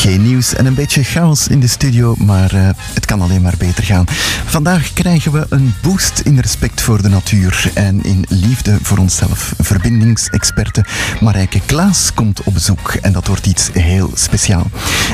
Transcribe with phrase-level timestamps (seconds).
[0.00, 3.54] Geen nieuws en een beetje chaos in de studio, maar uh, het kan alleen maar
[3.58, 4.04] beter gaan.
[4.44, 9.54] Vandaag krijgen we een boost in respect voor de natuur en in liefde voor onszelf.
[9.58, 10.84] Verbindingsexperte
[11.20, 14.66] Marijke Klaas komt op bezoek en dat wordt iets heel speciaal.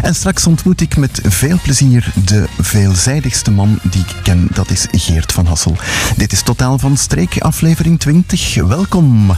[0.02, 4.86] En straks ontmoet ik met veel plezier de veelzijdigste man die ik ken, dat is
[4.90, 5.76] Geert van Hassel.
[6.16, 8.54] Dit is Totaal van Streek, aflevering 20.
[8.54, 9.36] Welkom.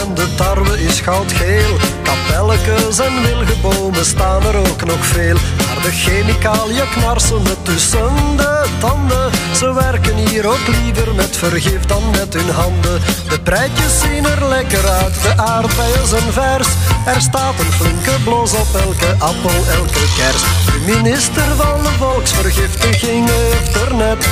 [0.00, 1.76] En de tarwe is goudgeel.
[2.02, 5.36] Kapelletjes en wilgebomen staan er ook nog veel.
[5.66, 9.30] Maar de chemicaliën knarsen met tussen de tanden.
[9.56, 13.00] Ze werken hier ook liever met vergif dan met hun handen.
[13.28, 16.68] De prijtjes zien er lekker uit, de aardbeien zijn vers.
[17.06, 20.42] Er staat een flinke blos op elke appel, elke kers.
[20.66, 24.28] De minister van de volksvergiftiging heeft er net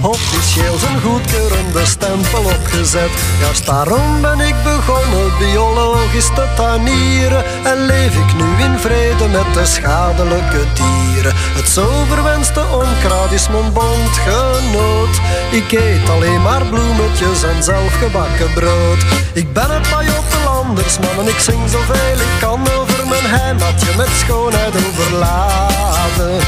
[0.00, 3.10] officieel zijn goedkeurende stempel opgezet.
[3.40, 9.54] Juist daarom ben ik begonnen biologisch te tuinieren en leef ik nu in vrede met
[9.54, 11.32] de schadelijke dieren.
[11.36, 15.16] Het zo verwenste onkruid is mijn bondgenoot.
[15.50, 19.00] Ik eet alleen maar bloemetjes en zelfgebakken brood.
[19.32, 24.74] Ik ben een pajottelandersman en ik zing zoveel ik kan over mijn heimatje met schoonheid
[24.76, 26.40] overladen.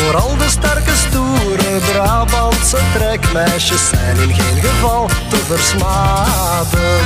[0.00, 7.00] Vooral de sterke, stoere Brabantse trekmeisjes zijn in geen geval te versmaden.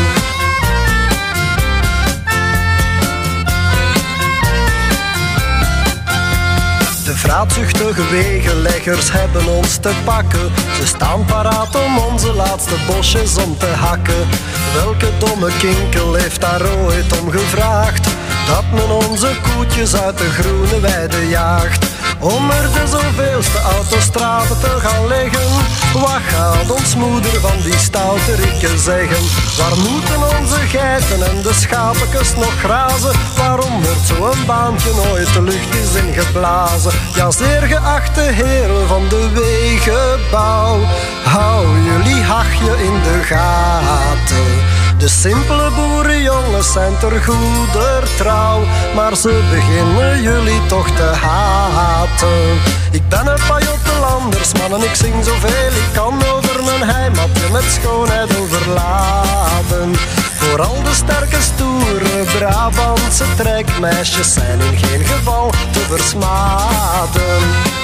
[7.05, 10.51] De vraatzuchtige wegenleggers hebben ons te pakken.
[10.81, 14.29] Ze staan paraat om onze laatste bosjes om te hakken.
[14.75, 18.09] Welke domme kinkel heeft daar ooit om gevraagd?
[18.47, 21.94] Dat men onze koetjes uit de groene weide jaagt.
[22.21, 25.49] Om er de zoveelste autostrade te gaan leggen.
[25.93, 29.25] Wat gaat ons moeder van die stoute rikken zeggen?
[29.59, 33.13] Waar moeten onze geiten en de schapekes nog grazen?
[33.37, 36.93] Waarom wordt zo'n baantje nooit de lucht is ingeblazen?
[37.15, 40.81] Ja, zeer geachte heren van de wegenbouw,
[41.25, 44.84] hou jullie hachje in de gaten.
[45.05, 48.61] De simpele boerenjongens zijn ter goeder trouw,
[48.95, 52.61] maar ze beginnen jullie toch te haten.
[52.91, 58.39] Ik ben een pajottelandersman en ik zing zoveel ik kan over mijn heimatje met schoonheid
[58.39, 59.95] overladen.
[60.35, 67.84] Vooral de sterke, stoere Brabantse trekmeisjes zijn in geen geval te versmaden.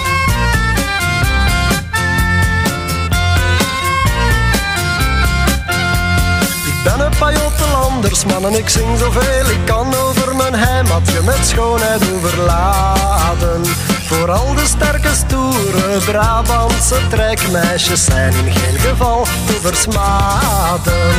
[7.21, 13.67] Ben een pajottelandersman en ik zing zoveel ik kan over mijn heimatje met schoonheid overladen.
[14.07, 21.15] Vooral de sterke, stoere Brabantse trekmeisjes zijn in geen geval te versmaden.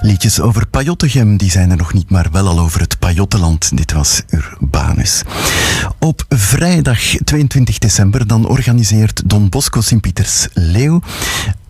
[0.00, 3.76] Liedjes over Pajottegem, die zijn er nog niet, maar wel al over het Pajottenland.
[3.76, 5.22] Dit was Urbanus.
[5.98, 11.00] Op vrijdag 22 december dan organiseert Don Bosco Sint-Pieters Leeuw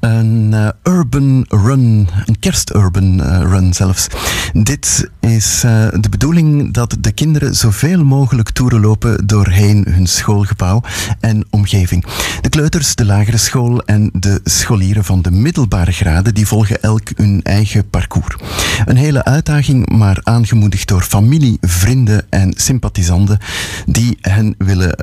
[0.04, 4.06] een uh, urban run, een kersturban uh, run zelfs.
[4.52, 10.82] Dit is uh, de bedoeling dat de kinderen zoveel mogelijk toeren lopen doorheen hun schoolgebouw
[11.20, 12.04] en omgeving.
[12.40, 17.08] De kleuters, de lagere school en de scholieren van de middelbare graden die volgen elk
[17.16, 18.36] hun eigen parcours.
[18.84, 23.38] Een hele uitdaging, maar aangemoedigd door familie, vrienden en sympathisanten
[23.86, 24.96] die hen willen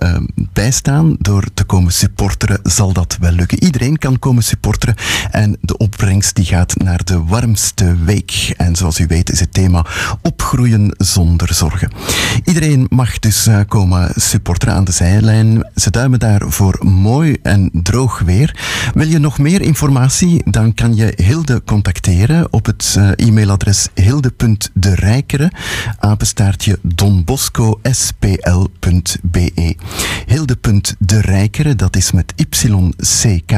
[0.53, 3.63] bijstaan door te komen supporteren, zal dat wel lukken.
[3.63, 4.91] Iedereen kan komen supporteren
[5.31, 8.53] en de opbrengst die gaat naar de warmste week.
[8.57, 9.85] En zoals u weet is het thema
[10.22, 11.91] opgroeien zonder zorgen.
[12.44, 15.69] Iedereen mag dus eh, komen supporteren aan de zijlijn.
[15.75, 18.56] Ze duimen daar voor mooi en droog weer.
[18.94, 20.41] Wil je nog meer informatie?
[20.46, 25.51] Dan kan je Hilde contacteren op het uh, e-mailadres hilde.derijkere
[26.00, 29.75] apenstaartje donbosco.spl.be
[30.25, 33.53] Hilde.derijkere, dat is met YCK,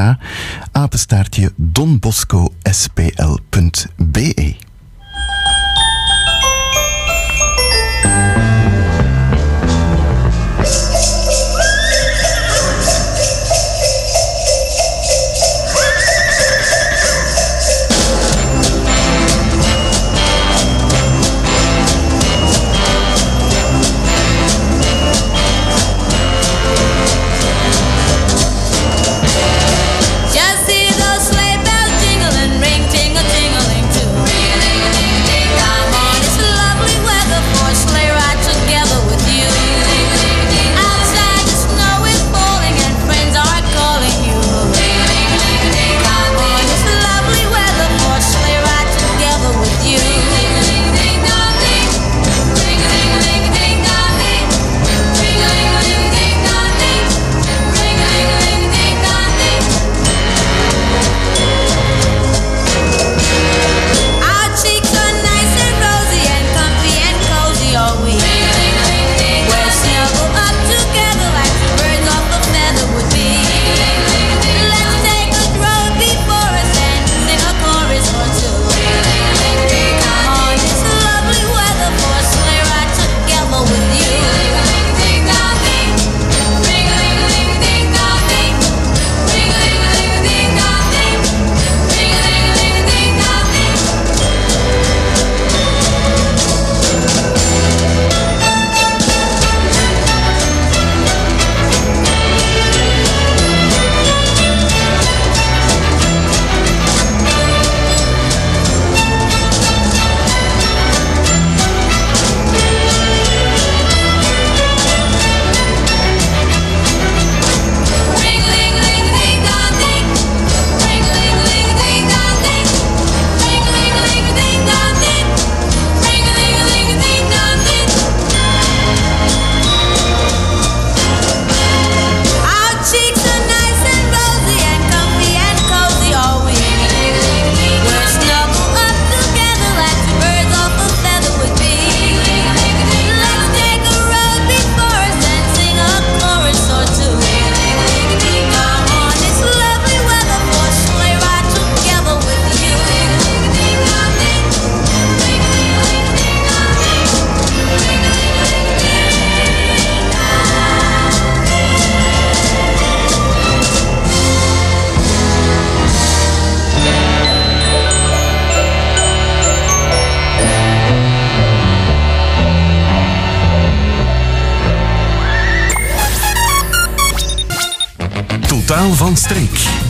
[0.72, 4.56] apenstaartje kaartje donboscospl.be.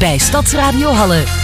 [0.03, 1.42] Bij Stadsradio Halle.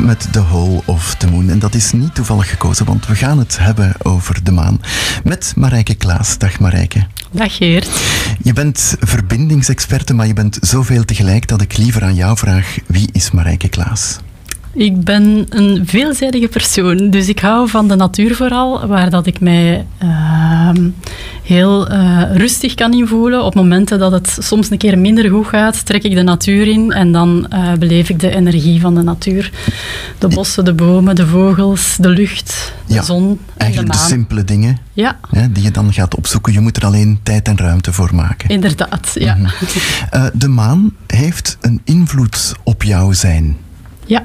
[0.00, 1.50] Met The Hole of the Moon.
[1.50, 4.80] En dat is niet toevallig gekozen, want we gaan het hebben over de maan.
[5.24, 6.38] Met Marijke Klaas.
[6.38, 7.06] Dag Marijke.
[7.30, 7.88] Dag Geert.
[8.42, 13.08] Je bent verbindingsexperte, maar je bent zoveel tegelijk dat ik liever aan jou vraag: wie
[13.12, 14.18] is Marijke Klaas?
[14.74, 19.40] Ik ben een veelzijdige persoon, dus ik hou van de natuur vooral, waar dat ik
[19.40, 20.90] mij ehm,
[21.42, 23.44] heel uh, rustig kan invoelen.
[23.44, 26.92] Op momenten dat het soms een keer minder goed gaat, trek ik de natuur in
[26.92, 29.50] en dan uh, beleef ik de energie van de natuur.
[30.18, 33.38] De bossen, de bomen, de vogels, de lucht, de ja, zon.
[33.56, 35.18] Eigenlijk de, de, simpele dingen ja.
[35.30, 36.52] hè, die je dan gaat opzoeken.
[36.52, 38.48] Je moet er alleen tijd en ruimte voor maken.
[38.48, 39.34] Inderdaad, ja.
[39.34, 40.20] Mm -hmm.
[40.20, 43.56] uh, de maan heeft een invloed op jouw zijn.
[44.06, 44.22] Ja.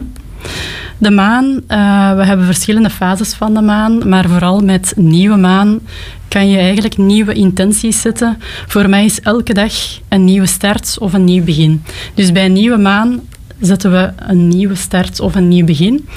[0.97, 5.79] De maan, uh, we hebben verschillende fases van de maan, maar vooral met nieuwe maan
[6.27, 8.37] kan je eigenlijk nieuwe intenties zetten.
[8.67, 9.73] Voor mij is elke dag
[10.09, 11.83] een nieuwe start of een nieuw begin.
[12.13, 13.21] Dus bij nieuwe maan
[13.59, 16.07] zetten we een nieuwe start of een nieuw begin.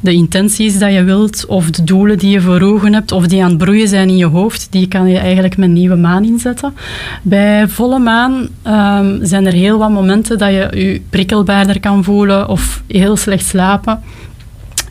[0.00, 3.42] De intenties dat je wilt, of de doelen die je voor ogen hebt, of die
[3.42, 6.74] aan het broeien zijn in je hoofd, die kan je eigenlijk met nieuwe maan inzetten.
[7.22, 12.48] Bij volle maan ehm, zijn er heel wat momenten dat je je prikkelbaarder kan voelen
[12.48, 14.02] of heel slecht slapen.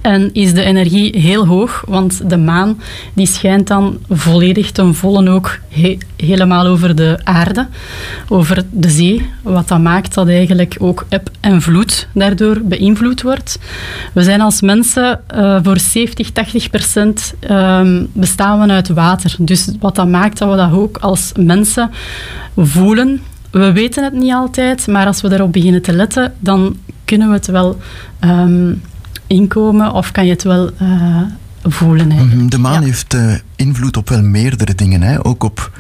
[0.01, 2.79] En is de energie heel hoog, want de maan
[3.13, 5.60] die schijnt dan volledig ten volle ook
[6.15, 7.68] helemaal over de aarde,
[8.27, 9.29] over de zee.
[9.41, 13.60] Wat dat maakt dat eigenlijk ook eb en vloed daardoor beïnvloed wordt.
[14.13, 19.36] We zijn als mensen uh, voor 70, 80 procent um, bestaan we uit water.
[19.39, 21.91] Dus wat dat maakt dat we dat ook als mensen
[22.58, 23.22] voelen.
[23.51, 27.34] We weten het niet altijd, maar als we daarop beginnen te letten, dan kunnen we
[27.34, 27.77] het wel
[28.24, 28.82] um,
[29.29, 31.21] inkomen of kan je het wel uh,
[31.63, 32.12] voelen.
[32.12, 32.24] Hè.
[32.24, 35.25] Mhm, de maan heeft uh, invloed op wel meerdere dingen, hè?
[35.25, 35.71] ook op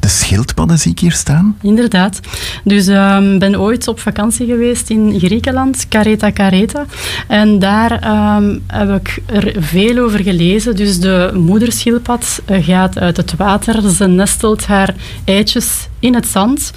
[0.00, 1.56] de schildpadden zie ik hier staan.
[1.62, 2.20] Inderdaad.
[2.64, 6.84] Dus ik um, ben ooit op vakantie geweest in Griekenland, Careta Careta.
[7.28, 7.92] En daar
[8.36, 10.76] um, heb ik er veel over gelezen.
[10.76, 13.90] Dus de moederschildpad uh, gaat uit het water.
[13.90, 16.72] Ze nestelt haar eitjes in het zand.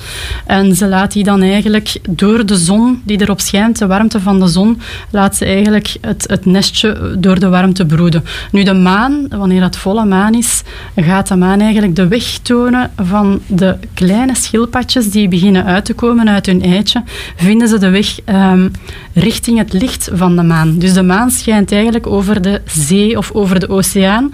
[0.46, 4.40] En ze laat die dan eigenlijk door de zon die erop schijnt, de warmte van
[4.40, 8.24] de zon, laat ze eigenlijk het, het nestje door de warmte broeden.
[8.52, 10.51] Nu de maan, wanneer het volle maan is,
[10.96, 15.94] gaat de maan eigenlijk de weg tonen van de kleine schildpadjes die beginnen uit te
[15.94, 17.04] komen uit hun eitje,
[17.36, 18.72] vinden ze de weg um,
[19.14, 20.80] richting het licht van de maan.
[20.80, 24.34] Dus de maan schijnt eigenlijk over de zee of over de oceaan.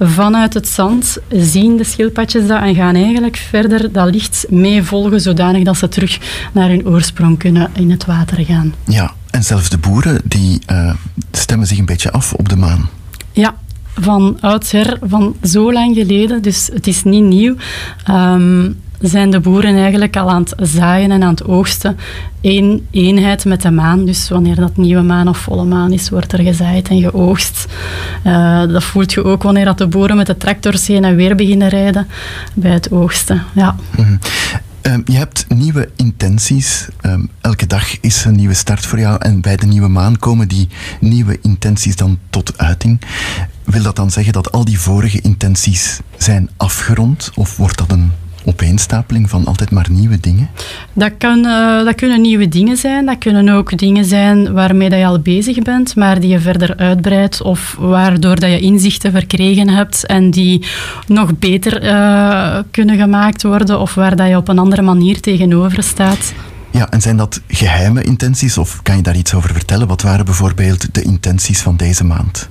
[0.00, 5.20] Vanuit het zand zien de schildpadjes dat en gaan eigenlijk verder dat licht mee volgen,
[5.20, 6.18] zodanig dat ze terug
[6.52, 8.74] naar hun oorsprong kunnen in het water gaan.
[8.86, 10.94] Ja, en zelfs de boeren die uh,
[11.32, 12.88] stemmen zich een beetje af op de maan.
[13.32, 13.54] Ja,
[14.00, 17.54] van oudsher, van zo lang geleden, dus het is niet nieuw,
[18.10, 21.96] um, zijn de boeren eigenlijk al aan het zaaien en aan het oogsten.
[22.40, 26.32] Eén eenheid met de maan, dus wanneer dat nieuwe maan of volle maan is, wordt
[26.32, 27.66] er gezaaid en geoogst.
[28.26, 31.36] Uh, dat voelt je ook wanneer dat de boeren met de tractors heen en weer
[31.36, 32.06] beginnen rijden
[32.54, 33.42] bij het oogsten.
[33.52, 33.76] Ja.
[33.96, 34.18] Mm
[34.90, 36.88] Um, je hebt nieuwe intenties.
[37.02, 39.18] Um, elke dag is een nieuwe start voor jou.
[39.18, 40.68] En bij de nieuwe maan komen die
[41.00, 43.00] nieuwe intenties dan tot uiting.
[43.64, 47.30] Wil dat dan zeggen dat al die vorige intenties zijn afgerond?
[47.34, 48.12] Of wordt dat een
[48.44, 50.50] opeenstapeling van altijd maar nieuwe dingen?
[50.92, 53.06] Dat, kan, uh, dat kunnen nieuwe dingen zijn.
[53.06, 56.76] Dat kunnen ook dingen zijn waarmee dat je al bezig bent, maar die je verder
[56.76, 60.64] uitbreidt of waardoor dat je inzichten verkregen hebt en die
[61.06, 65.82] nog beter uh, kunnen gemaakt worden of waar dat je op een andere manier tegenover
[65.82, 66.32] staat.
[66.70, 69.86] Ja, en zijn dat geheime intenties of kan je daar iets over vertellen?
[69.86, 72.48] Wat waren bijvoorbeeld de intenties van deze maand?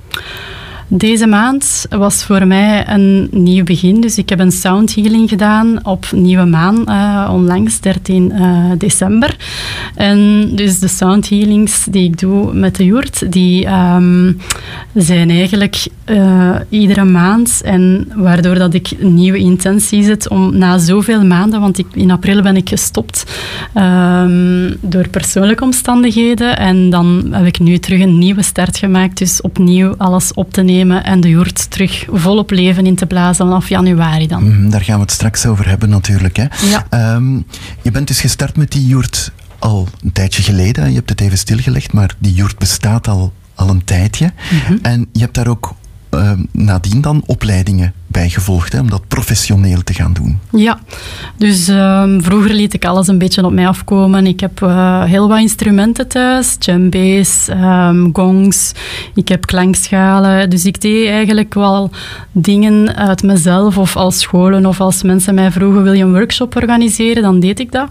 [0.92, 4.00] Deze maand was voor mij een nieuw begin.
[4.00, 8.78] Dus ik heb een sound healing gedaan op Nieuwe Maan, uh, onlangs, 13 uh, eh,
[8.78, 9.36] december.
[9.94, 14.38] En dus de sound healings die ik doe met de joert, die um,
[14.94, 17.60] zijn eigenlijk uh, iedere maand.
[17.64, 22.10] En waardoor dat ik een nieuwe intentie zet om na zoveel maanden, want ik, in
[22.10, 23.40] april ben ik gestopt
[23.74, 26.58] um, door persoonlijke omstandigheden.
[26.58, 29.18] En dan heb ik nu terug een nieuwe start gemaakt.
[29.18, 33.46] Dus opnieuw alles op te nemen en de joert terug volop leven in te blazen
[33.46, 34.42] vanaf januari dan.
[34.42, 36.36] Mm, daar gaan we het straks over hebben natuurlijk.
[36.36, 36.46] Hè.
[36.70, 37.14] Ja.
[37.14, 37.46] Um,
[37.82, 40.88] je bent dus gestart met die joert al een tijdje geleden.
[40.88, 44.32] Je hebt het even stilgelegd, maar die joert bestaat al, al een tijdje.
[44.50, 44.78] Mm -hmm.
[44.82, 45.74] En je hebt daar ook
[46.10, 50.38] uh, nadien dan opleidingen bij gevolgd, hè, om dat professioneel te gaan doen.
[50.50, 50.80] Ja,
[51.36, 54.26] dus um, vroeger liet ik alles een beetje op mij afkomen.
[54.26, 58.72] Ik heb uh, heel wat instrumenten thuis, djembes, um, gongs,
[59.14, 60.50] ik heb klankschalen.
[60.50, 61.90] Dus ik deed eigenlijk wel
[62.32, 66.56] dingen uit mezelf of als scholen of als mensen mij vroegen wil je een workshop
[66.56, 67.88] organiseren, dan deed ik dat.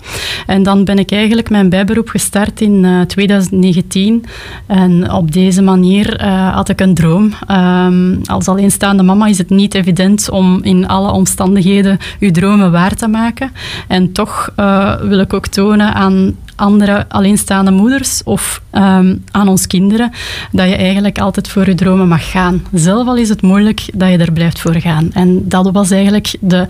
[0.48, 4.26] En dan ben ik eigenlijk mijn bijberoep gestart in uh, 2019
[4.68, 7.34] en op deze manier uh, had ik een droom.
[7.52, 12.96] Um, als alleenstaande mama is het niet evident om in alle omstandigheden uw dromen waar
[12.96, 13.51] te maken.
[13.88, 19.68] En toch uh, wil ik ook tonen aan andere alleenstaande moeders of um, aan ons
[19.68, 20.12] kinderen
[20.51, 22.66] dat je eigenlijk altijd voor je dromen mag gaan.
[22.74, 25.10] Zelf al is het moeilijk dat je er blijft voor gaan.
[25.13, 26.68] En dat was eigenlijk de,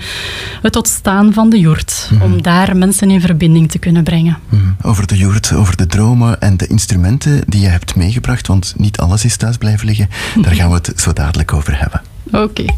[0.62, 2.10] het ontstaan van de joert.
[2.12, 2.34] Mm -hmm.
[2.34, 4.38] Om daar mensen in verbinding te kunnen brengen.
[4.50, 4.75] Mm -hmm.
[4.81, 9.00] Over de joert, over de dromen en de instrumenten die je hebt meegebracht, want niet
[9.00, 10.10] alles is thuis blijven liggen.
[10.41, 12.01] Daar gaan we het zo dadelijk over hebben.
[12.27, 12.38] Oké.
[12.38, 12.77] Okay.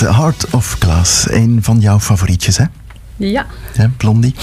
[0.00, 2.64] Heart of Glass, een van jouw favorietjes, hè?
[3.16, 3.46] Ja.
[3.74, 4.34] ja Blondie.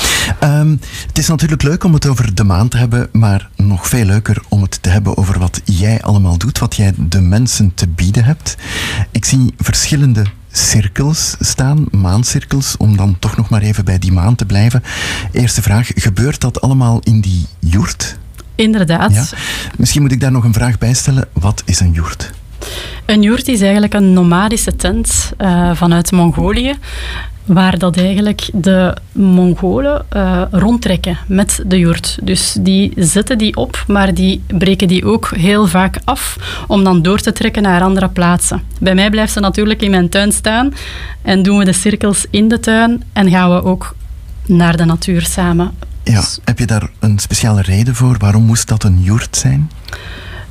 [0.43, 4.05] Um, het is natuurlijk leuk om het over de maan te hebben, maar nog veel
[4.05, 7.87] leuker om het te hebben over wat jij allemaal doet, wat jij de mensen te
[7.87, 8.55] bieden hebt.
[9.11, 14.35] Ik zie verschillende cirkels staan, maancirkels, om dan toch nog maar even bij die maan
[14.35, 14.83] te blijven.
[15.31, 18.17] Eerste vraag, gebeurt dat allemaal in die joert?
[18.55, 19.13] Inderdaad.
[19.13, 19.25] Ja.
[19.77, 21.27] Misschien moet ik daar nog een vraag bij stellen.
[21.33, 22.31] Wat is een joert?
[23.05, 26.75] Een joert is eigenlijk een nomadische tent uh, vanuit Mongolië
[27.45, 32.17] waar dat eigenlijk de Mongolen uh, rondtrekken met de joert.
[32.23, 37.01] Dus die zetten die op, maar die breken die ook heel vaak af om dan
[37.01, 38.61] door te trekken naar andere plaatsen.
[38.79, 40.73] Bij mij blijft ze natuurlijk in mijn tuin staan
[41.21, 43.95] en doen we de cirkels in de tuin en gaan we ook
[44.45, 45.71] naar de natuur samen.
[46.03, 48.15] Ja, heb je daar een speciale reden voor?
[48.17, 49.71] Waarom moest dat een joert zijn?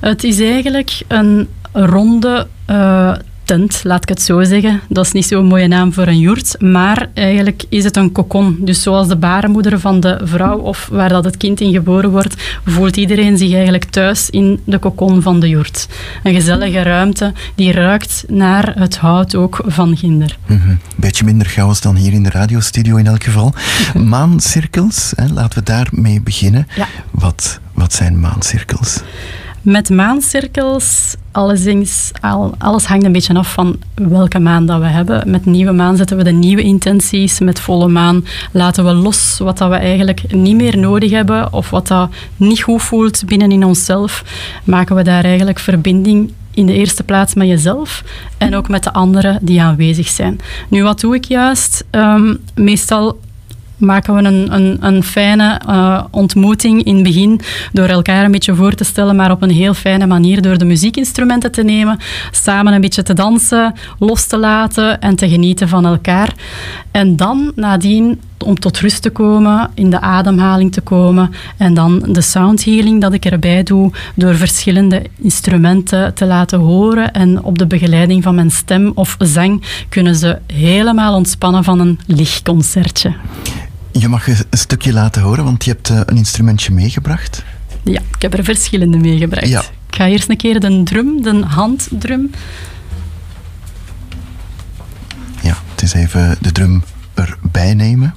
[0.01, 4.81] Het is eigenlijk een ronde uh, tent, laat ik het zo zeggen.
[4.89, 8.59] Dat is niet zo'n mooie naam voor een joert, maar eigenlijk is het een kokon.
[8.61, 12.59] Dus zoals de baarmoeder van de vrouw of waar dat het kind in geboren wordt,
[12.65, 15.89] voelt iedereen zich eigenlijk thuis in de kokon van de joert.
[16.23, 20.39] Een gezellige ruimte die ruikt naar het hout ook van ginder.
[20.47, 23.55] Mm Beetje minder chaos dan hier in de radiostudio in elk geval.
[23.95, 26.67] Maancirkels, hè, laten we daarmee beginnen.
[26.77, 26.87] Ja.
[27.11, 29.01] Wat, wat zijn maancirkels?
[29.65, 32.13] Met maancirkels, alles,
[32.59, 35.31] alles hangt een beetje af van welke maan dat we hebben.
[35.31, 37.41] Met nieuwe maan zetten we de nieuwe intenties.
[37.41, 41.71] Met volle maan laten we los wat dat we eigenlijk niet meer nodig hebben of
[41.71, 44.25] wat dat niet goed voelt binnen in onszelf.
[44.65, 48.05] Maken we daar eigenlijk verbinding in de eerste plaats met jezelf
[48.39, 50.41] en ook met de anderen die aanwezig zijn.
[50.69, 51.85] Nu, wat doe ik juist?
[51.91, 53.19] Um, meestal
[53.85, 57.41] maken we een, een, een fijne uh, ontmoeting in het begin
[57.73, 60.65] door elkaar een beetje voor te stellen, maar op een heel fijne manier door de
[60.65, 61.99] muziekinstrumenten te nemen,
[62.31, 66.35] samen een beetje te dansen, los te laten en te genieten van elkaar.
[66.91, 72.03] En dan nadien om tot rust te komen, in de ademhaling te komen en dan
[72.09, 77.59] de sound healing dat ik erbij doe door verschillende instrumenten te laten horen en op
[77.59, 83.15] de begeleiding van mijn stem of zang kunnen ze helemaal ontspannen van een lichtconcertje.
[83.99, 87.45] Je mag een stukje laten horen, want je hebt eh, een instrumentje meegebracht.
[87.83, 89.49] Ja, ik heb er verschillende meegebracht.
[89.49, 89.61] Ja.
[89.61, 92.31] Ik ga eerst een keer de drum, de handdrum.
[95.43, 96.83] Ja, het is even de drum
[97.15, 98.15] erbij nemen.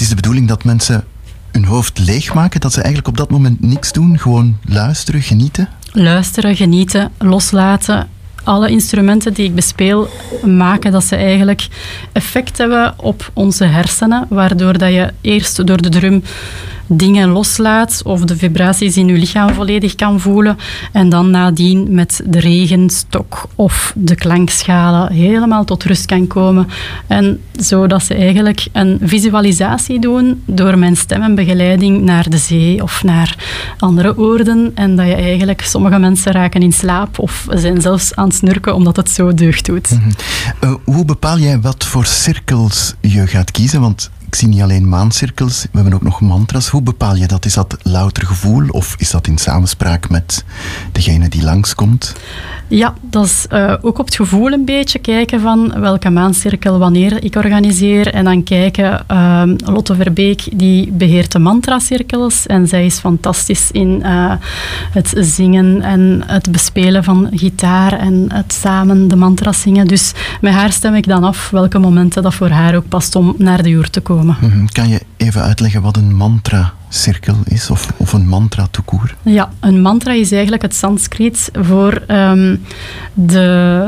[0.00, 1.04] Het is de bedoeling dat mensen
[1.50, 5.68] hun hoofd leegmaken, dat ze eigenlijk op dat moment niks doen, gewoon luisteren, genieten?
[5.92, 8.08] Luisteren, genieten, loslaten.
[8.44, 10.08] Alle instrumenten die ik bespeel
[10.44, 11.68] maken dat ze eigenlijk
[12.12, 16.22] effect hebben op onze hersenen, waardoor dat je eerst door de drum
[16.92, 20.58] dingen loslaat of de vibraties in je lichaam volledig kan voelen.
[20.92, 26.68] En dan nadien met de regenstok of de klankschalen helemaal tot rust kan komen.
[27.06, 32.82] En zodat ze eigenlijk een visualisatie doen door mijn stem en begeleiding naar de zee
[32.82, 33.36] of naar
[33.78, 34.72] andere oorden.
[34.74, 38.96] En dat je eigenlijk, sommige mensen raken in slaap of zijn zelfs aan snurken omdat
[38.96, 39.90] het zo deugd doet.
[39.90, 43.80] Mm hoe bepaal jij wat voor cirkels je gaat kiezen?
[43.80, 46.68] Want ik zie niet alleen maancirkels, we hebben ook nog mantras.
[46.68, 47.44] Hoe bepaal je dat?
[47.44, 50.44] Is dat louter gevoel of is dat in samenspraak met
[50.92, 52.14] degene die langskomt?
[52.68, 57.24] Ja, dat is uh, ook op het gevoel een beetje kijken van welke maancirkel wanneer
[57.24, 58.14] ik organiseer.
[58.14, 64.02] En dan kijken, uh, Lotte Verbeek die beheert de mantracirkels en zij is fantastisch in
[64.04, 64.32] uh,
[64.92, 69.86] het zingen en het bespelen van gitaar en het samen de mantras zingen.
[69.86, 73.34] Dus met haar stem ik dan af welke momenten dat voor haar ook past om
[73.38, 74.19] naar de uur te komen.
[74.26, 74.72] -hmm.
[74.72, 79.14] Kan je even uitleggen wat een mantra cirkel is of, of een mantra toekoer?
[79.22, 82.62] Ja, een mantra is eigenlijk het Sanskriet voor um,
[83.14, 83.38] de,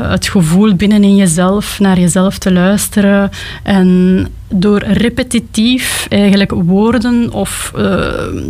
[0.09, 3.29] het gevoel binnen in jezelf, naar jezelf te luisteren
[3.63, 7.81] en door repetitief eigenlijk woorden of uh,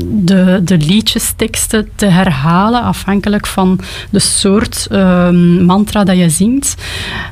[0.04, 6.76] de, de liedjesteksten te herhalen, afhankelijk van de soort uh, mantra dat je zingt,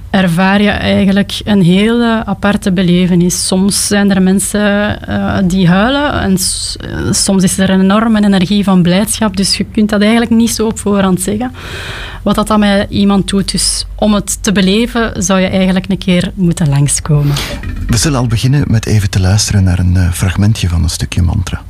[0.09, 3.47] ervaar je eigenlijk een hele aparte belevenis.
[3.47, 6.37] Soms zijn er mensen uh, die huilen en
[7.15, 10.65] soms is er een enorme energie van blijdschap, dus je kunt dat eigenlijk niet zo
[10.65, 11.51] op voorhand zeggen.
[12.23, 13.51] Wat dat dan met iemand doet.
[13.51, 17.35] Dus om het te beleven zou je eigenlijk een keer moeten langskomen.
[17.87, 21.21] We zullen al beginnen met even te luisteren naar een uh, fragmentje van een stukje
[21.21, 21.61] mantra.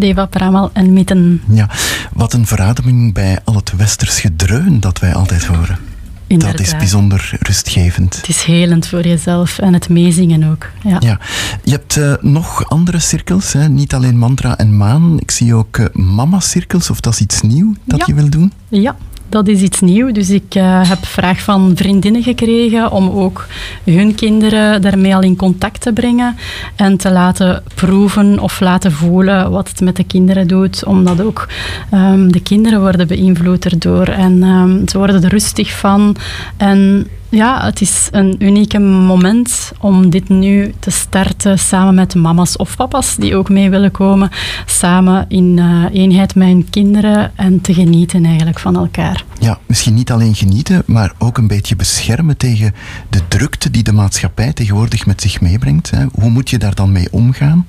[0.00, 1.42] Deva Pramal en Mitten.
[1.48, 1.68] Ja,
[2.12, 5.78] wat een verademing bij al het westers gedreun dat wij altijd horen.
[6.26, 6.56] Inderdaad.
[6.56, 8.16] Dat is bijzonder rustgevend.
[8.16, 10.70] Het is helend voor jezelf en het meezingen ook.
[10.82, 10.96] Ja.
[11.00, 11.18] ja.
[11.64, 13.68] Je hebt uh, nog andere cirkels, hè?
[13.68, 15.18] niet alleen mantra en maan.
[15.18, 18.04] Ik zie ook uh, mama-cirkels, of dat is iets nieuws dat ja.
[18.06, 18.52] je wil doen?
[18.68, 18.96] Ja,
[19.30, 20.12] dat is iets nieuws.
[20.12, 23.46] Dus ik uh, heb vraag van vriendinnen gekregen om ook
[23.84, 26.36] hun kinderen daarmee al in contact te brengen
[26.76, 30.84] en te laten proeven of laten voelen wat het met de kinderen doet.
[30.84, 31.48] Omdat ook
[31.94, 36.16] um, de kinderen worden beïnvloed erdoor en um, ze worden er rustig van.
[36.56, 42.56] En ja, het is een unieke moment om dit nu te starten samen met mama's
[42.56, 44.30] of papa's die ook mee willen komen.
[44.66, 49.24] Samen in uh, eenheid met hun kinderen en te genieten eigenlijk van elkaar.
[49.38, 52.74] Ja, misschien niet alleen genieten, maar ook een beetje beschermen tegen
[53.08, 55.90] de drukte die de maatschappij tegenwoordig met zich meebrengt.
[55.90, 56.04] Hè.
[56.12, 57.66] Hoe moet je daar dan mee omgaan?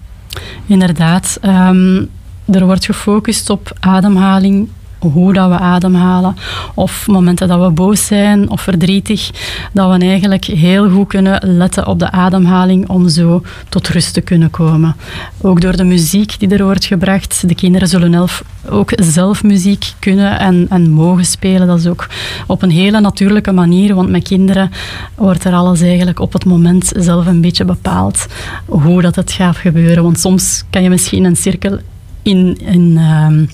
[0.65, 1.39] Inderdaad.
[1.45, 2.09] Um,
[2.45, 4.69] er wordt gefocust op ademhaling,
[5.01, 6.35] hoe dat we ademhalen.
[6.73, 9.29] Of momenten dat we boos zijn of verdrietig.
[9.73, 14.21] Dat we eigenlijk heel goed kunnen letten op de ademhaling om zo tot rust te
[14.21, 14.95] kunnen komen.
[15.41, 17.47] Ook door de muziek die er wordt gebracht.
[17.47, 18.27] De kinderen zullen
[18.69, 21.67] ook zelf muziek kunnen en, en mogen spelen.
[21.67, 22.07] Dat is ook
[22.47, 23.95] op een hele natuurlijke manier.
[23.95, 24.71] Want met kinderen
[25.15, 28.25] wordt er alles eigenlijk op het moment zelf een beetje bepaald.
[28.65, 30.03] Hoe dat het gaat gebeuren.
[30.03, 31.79] Want soms kan je misschien een cirkel
[32.21, 33.49] in, in um,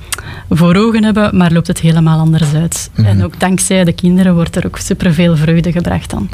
[0.50, 2.90] voor ogen hebben, maar loopt het helemaal anders uit.
[2.96, 3.14] Mm -hmm.
[3.14, 6.30] En ook dankzij de kinderen wordt er ook superveel vreugde gebracht dan.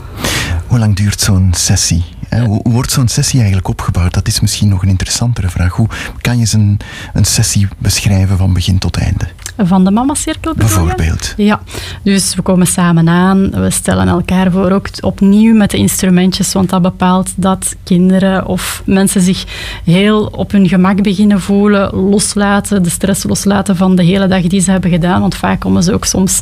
[0.67, 2.03] Hoe lang duurt zo'n sessie?
[2.45, 4.13] Hoe wordt zo'n sessie eigenlijk opgebouwd?
[4.13, 5.73] Dat is misschien nog een interessantere vraag.
[5.73, 5.87] Hoe
[6.21, 6.79] kan je een,
[7.13, 9.27] een sessie beschrijven van begin tot einde?
[9.57, 11.33] Van de mama-cirkel bijvoorbeeld?
[11.37, 11.61] Ja,
[12.03, 13.49] dus we komen samen aan.
[13.51, 18.81] We stellen elkaar voor ook opnieuw met de instrumentjes, want dat bepaalt dat kinderen of
[18.85, 19.43] mensen zich
[19.83, 24.61] heel op hun gemak beginnen voelen, loslaten, de stress loslaten van de hele dag die
[24.61, 25.21] ze hebben gedaan.
[25.21, 26.39] Want vaak komen ze ook soms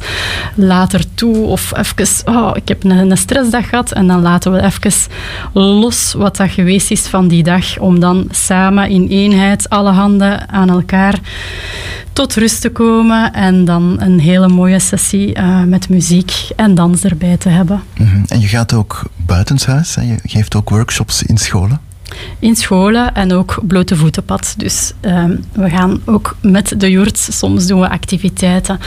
[0.55, 4.61] later toe of even, oh, ik heb een, een stressdag gehad en dan laten we
[4.61, 4.91] even
[5.53, 10.49] los wat dat geweest is van die dag, om dan samen in eenheid, alle handen
[10.49, 11.19] aan elkaar,
[12.13, 17.03] tot rust te komen en dan een hele mooie sessie uh, met muziek en dans
[17.03, 17.83] erbij te hebben.
[17.97, 18.23] Mm -hmm.
[18.27, 20.01] En je gaat ook buitenshuis, hè?
[20.01, 21.79] je geeft ook workshops in scholen?
[22.39, 24.53] In scholen en ook blote voetenpad.
[24.57, 28.79] Dus um, we gaan ook met de joert, soms doen we activiteiten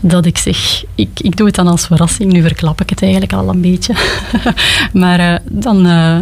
[0.00, 3.32] dat ik zeg, ik, ik doe het dan als verrassing, nu verklap ik het eigenlijk
[3.32, 3.94] al een beetje.
[5.02, 6.16] maar uh, dan uh,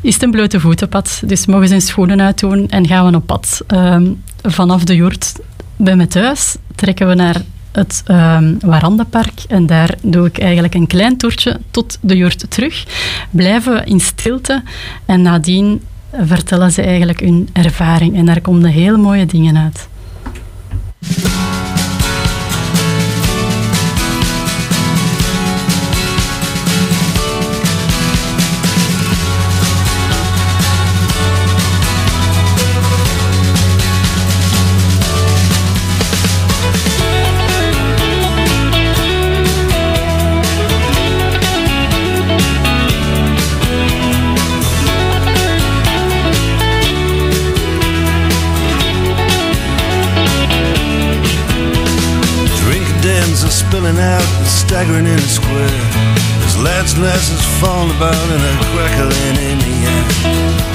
[0.00, 3.26] is het een blote voetenpad, dus mogen ze hun schoenen uitdoen en gaan we op
[3.26, 3.60] pad.
[3.68, 5.32] Um, vanaf de joert
[5.76, 10.86] bij me thuis trekken we naar het um, Warandenpark en daar doe ik eigenlijk een
[10.86, 12.84] klein toertje tot de joert terug.
[13.30, 14.62] Blijven we in stilte
[15.06, 15.82] en nadien
[16.20, 19.88] vertellen ze eigenlijk hun ervaring en daar komen heel mooie dingen uit.
[54.82, 55.78] Staggering in the square.
[56.42, 60.04] There's lads and lasses falling about and a crackling in the air.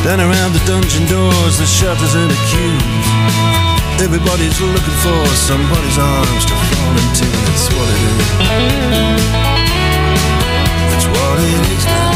[0.03, 3.07] Down around the dungeon doors, the shutters and the queues.
[3.99, 7.27] Everybody's looking for somebody's arms to fall into.
[7.51, 8.31] That's what it is.
[10.87, 12.15] That's what it is now.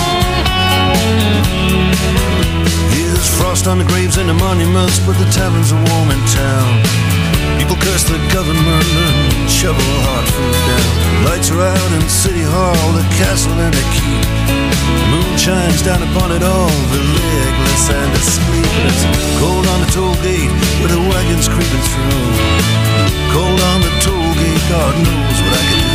[2.96, 6.72] There's frost on the graves and the monuments, but the taverns are warm in town.
[7.60, 9.31] People curse the government
[9.62, 11.26] shovel hard food down.
[11.30, 14.26] Lights are out in City Hall, the castle and the keep.
[15.14, 19.00] Moon shines down upon it all, the legless and the sleepless.
[19.38, 20.50] Cold on the toll gate
[20.82, 22.26] with the wagons creeping through.
[23.38, 25.91] Cold on the toll gate, God knows what I can do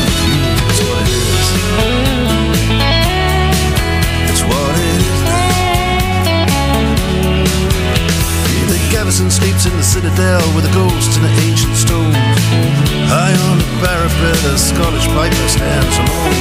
[8.97, 12.17] Gavison sleeps in the citadel with the ghosts and the ancient stones.
[13.13, 16.33] High on the parapet, a Scottish piper stands alone.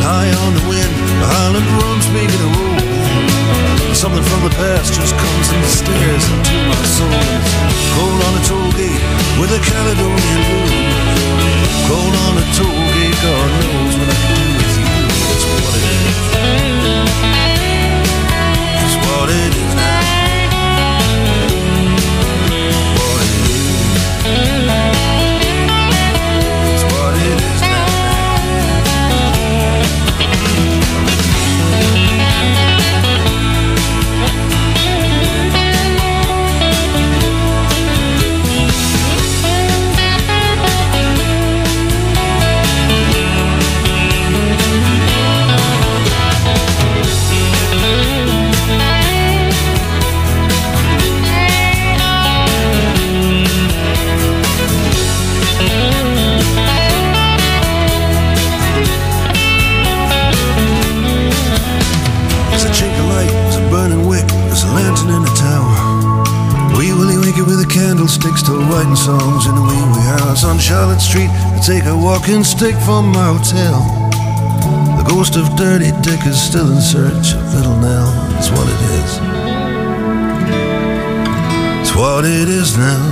[0.00, 0.88] And high on the wind,
[1.20, 3.92] the Highland drums making a roll.
[3.92, 7.20] Something from the past just comes and stares into my soul.
[7.92, 9.04] Cold on a toll gate
[9.36, 10.72] with a Caledonian moon.
[11.84, 12.79] Cold on a toll
[71.60, 73.82] I take a walking stick from my hotel.
[74.96, 78.08] The ghost of Dirty Dick is still in search of Little Nell.
[78.38, 79.18] It's what it is.
[81.82, 83.04] It's what it is now.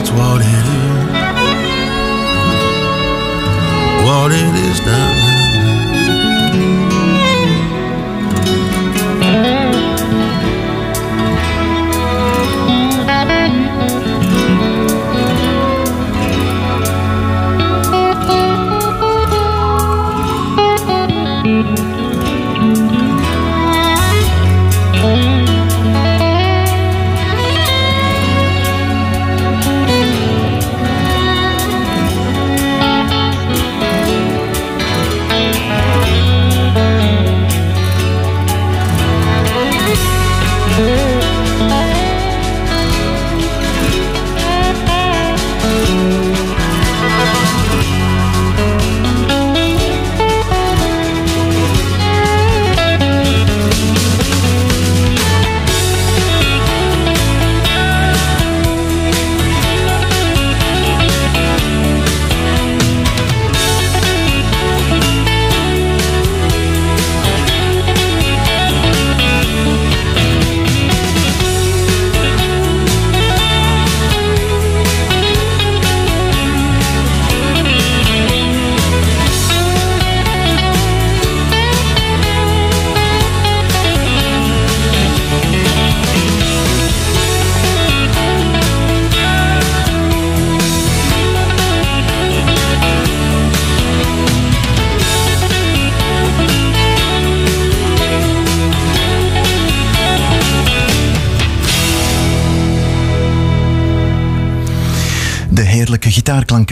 [0.00, 0.90] It's what it is.
[4.04, 5.29] What it is now.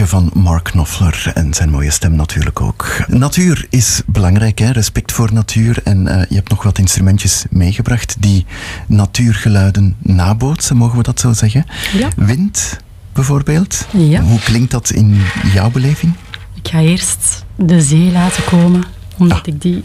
[0.09, 3.05] Van Mark Knopfler en zijn mooie stem natuurlijk ook.
[3.07, 4.71] Natuur is belangrijk, hè?
[4.71, 5.79] respect voor natuur.
[5.83, 8.45] En uh, je hebt nog wat instrumentjes meegebracht die
[8.87, 11.65] natuurgeluiden nabootsen, mogen we dat zo zeggen?
[11.93, 12.09] Ja.
[12.15, 12.79] Wind
[13.13, 13.85] bijvoorbeeld.
[13.91, 14.21] Ja.
[14.21, 15.21] Hoe klinkt dat in
[15.53, 16.13] jouw beleving?
[16.53, 18.83] Ik ga eerst de zee laten komen,
[19.17, 19.53] omdat ah.
[19.53, 19.83] ik die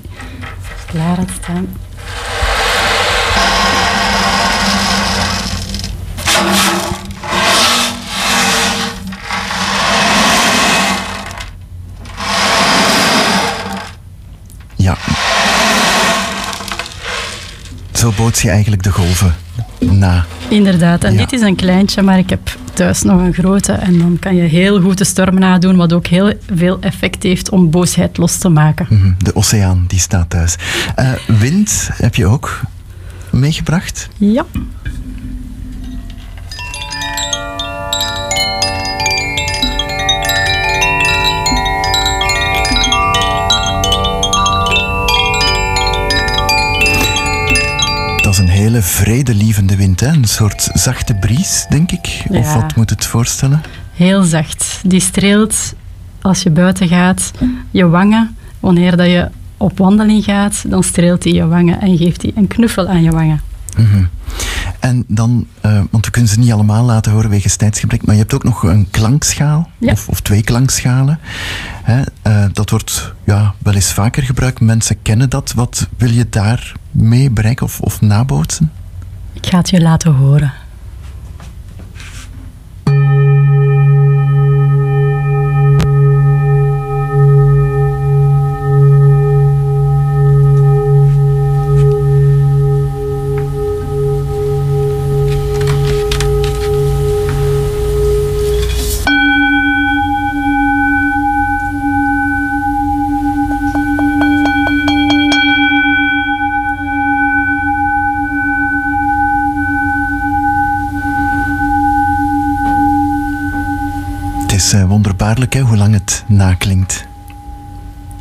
[0.87, 1.67] klaar had staan.
[14.85, 14.97] Ja.
[18.05, 19.35] Zo boots je eigenlijk de golven
[19.79, 20.25] na.
[20.49, 23.73] Inderdaad, en dit is een kleintje, maar ik heb thuis nog een grote.
[23.73, 27.51] En dan kan je heel goed de storm nadoen, wat ook heel veel effect heeft
[27.51, 28.87] om boosheid los te maken.
[28.91, 30.57] Mhm, de oceaan, die staat thuis.
[30.99, 32.61] Uh, wind heb je ook
[33.31, 34.09] meegebracht?
[34.17, 34.45] Ja.
[48.65, 50.09] Hele vredelievende wind, hè?
[50.09, 52.25] een soort zachte bries, denk ik.
[52.29, 53.63] Of wat moet het voorstellen?
[53.95, 54.81] Heel zacht.
[54.85, 55.75] Die streelt
[56.21, 57.31] als je buiten gaat
[57.71, 58.37] je wangen.
[58.61, 62.47] Wanneer dat je op wandeling gaat, dan streelt hij je wangen en geeft hij een
[62.47, 63.41] knuffel aan je wangen.
[63.77, 64.09] Mm
[64.85, 68.21] En dan, uh, want we kunnen ze niet allemaal laten horen wegens tijdsgebrek, maar je
[68.21, 71.19] hebt ook nog een klankschaal, of, of, twee klankschalen.
[71.83, 72.03] Hè?
[72.27, 74.61] Uh, dat wordt ja, wel eens vaker gebruikt.
[74.61, 75.53] Mensen kennen dat.
[75.53, 78.73] Wat wil je daar mee bereiken of, of nabootsen?
[79.33, 80.53] Ik ga het je laten horen.
[114.75, 117.05] Is wonderbaarlijk hè, hoe lang het naklinkt.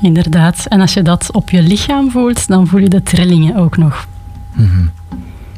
[0.02, 0.66] Inderdaad.
[0.66, 4.08] En als je dat op je lichaam voelt, dan voel je de trillingen ook nog.
[4.56, 4.92] Mm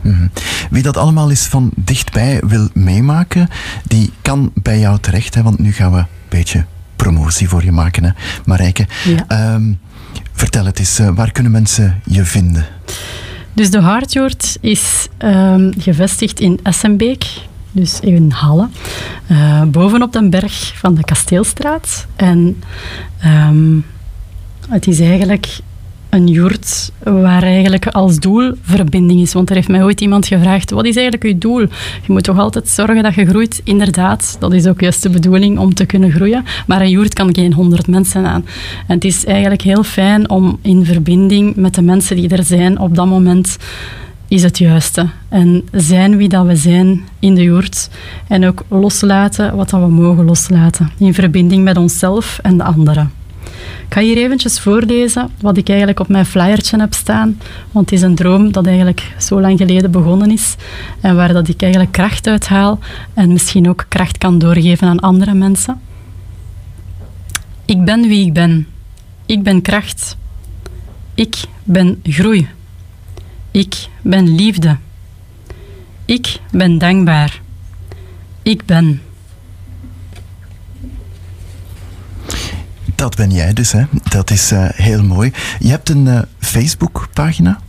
[0.01, 0.29] -hmm.
[0.69, 3.47] Wie dat allemaal eens van dichtbij wil meemaken,
[3.83, 5.35] die kan bij jou terecht.
[5.35, 6.65] Hè, want nu gaan we een beetje
[6.95, 8.09] promotie voor je maken, hè,
[8.45, 8.87] Marijke.
[9.27, 9.53] Ja.
[9.53, 9.79] Um,
[10.33, 12.65] vertel het eens, waar kunnen mensen je vinden?
[13.53, 17.25] Dus de Hartjoord is um, gevestigd in Essenbeek
[17.75, 18.67] dus in Halle,
[19.31, 22.07] uh, bovenop de berg van de Kasteelstraat.
[22.15, 22.63] En
[23.25, 23.85] um,
[24.69, 25.59] het is eigenlijk
[26.09, 29.33] een joert waar eigenlijk als doel verbinding is.
[29.33, 31.59] Want er heeft mij ooit iemand gevraagd, wat is eigenlijk je doel?
[31.59, 31.67] Je
[32.07, 33.61] moet toch altijd zorgen dat je groeit?
[33.63, 36.45] Inderdaad, dat is ook juist de bedoeling om te kunnen groeien.
[36.67, 38.45] Maar een joert kan geen honderd mensen aan.
[38.87, 42.79] En het is eigenlijk heel fijn om in verbinding met de mensen die er zijn
[42.79, 43.57] op dat moment
[44.27, 45.09] is het juiste.
[45.29, 47.89] En zijn wie dat we zijn in de joert.
[48.27, 50.91] En ook loslaten wat dat we mogen loslaten.
[50.97, 53.11] In verbinding met onszelf en de anderen.
[53.87, 57.37] Ik ga hier eventjes voorlezen wat ik eigenlijk op mijn flyertje heb staan.
[57.71, 60.55] Want het is een droom dat eigenlijk zo lang geleden begonnen is.
[61.01, 62.79] En waar dat ik eigenlijk kracht uit haal.
[63.13, 65.81] En misschien ook kracht kan doorgeven aan andere mensen.
[67.65, 68.67] Ik ben wie ik ben.
[69.25, 70.17] Ik ben kracht.
[71.13, 72.47] Ik ben groei.
[73.55, 74.77] Ik ben liefde.
[76.05, 77.41] Ik ben dankbaar.
[78.41, 79.01] Ik ben.
[82.95, 83.83] Dat ben jij dus, hè?
[84.03, 85.31] Dat is uh, heel mooi.
[85.59, 87.59] Je hebt een uh, Facebook-pagina.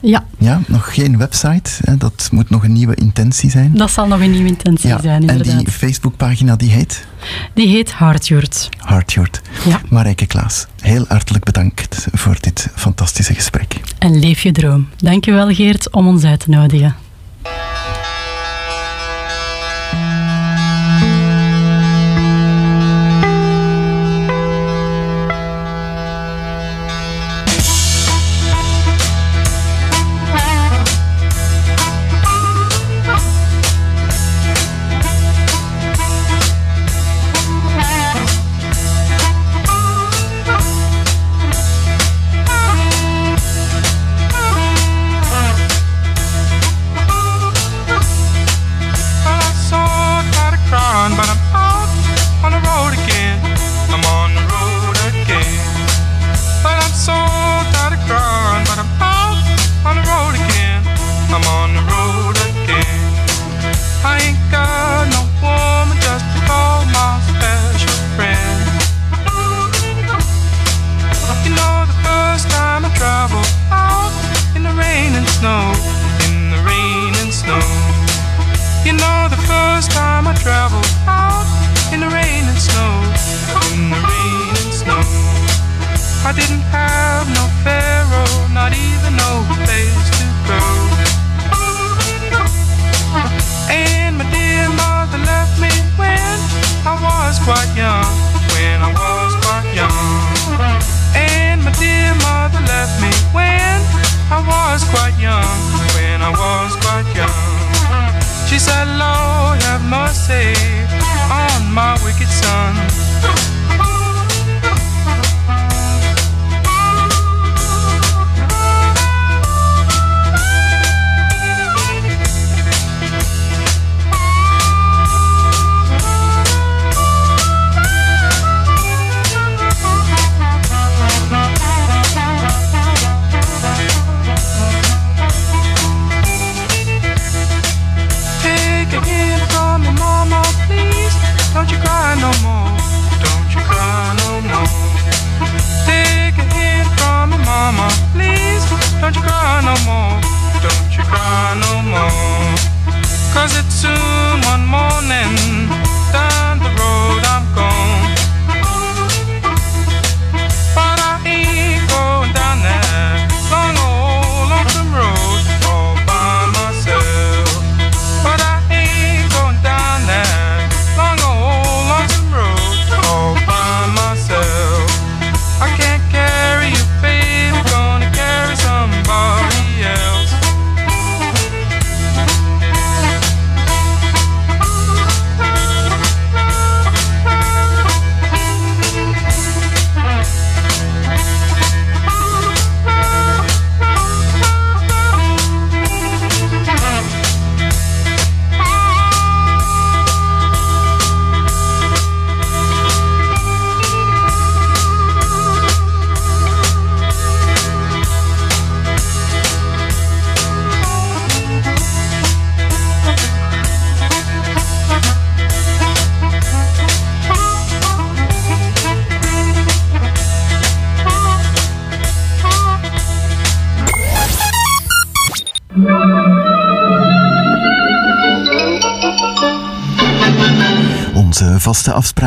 [0.00, 0.24] Ja.
[0.38, 1.70] Ja, nog geen website.
[1.84, 1.96] Hè?
[1.96, 3.72] Dat moet nog een nieuwe intentie zijn.
[3.74, 5.00] Dat zal nog een nieuwe intentie ja.
[5.00, 5.46] zijn, inderdaad.
[5.46, 7.06] En die Facebookpagina, die heet?
[7.54, 8.68] Die heet Hartjurt.
[8.78, 9.40] Hartjurt.
[9.64, 9.80] Ja.
[9.88, 13.80] Marijke Klaas, heel hartelijk bedankt voor dit fantastische gesprek.
[13.98, 14.88] En leef je droom.
[14.96, 16.96] Dankjewel Geert om ons uit te nodigen.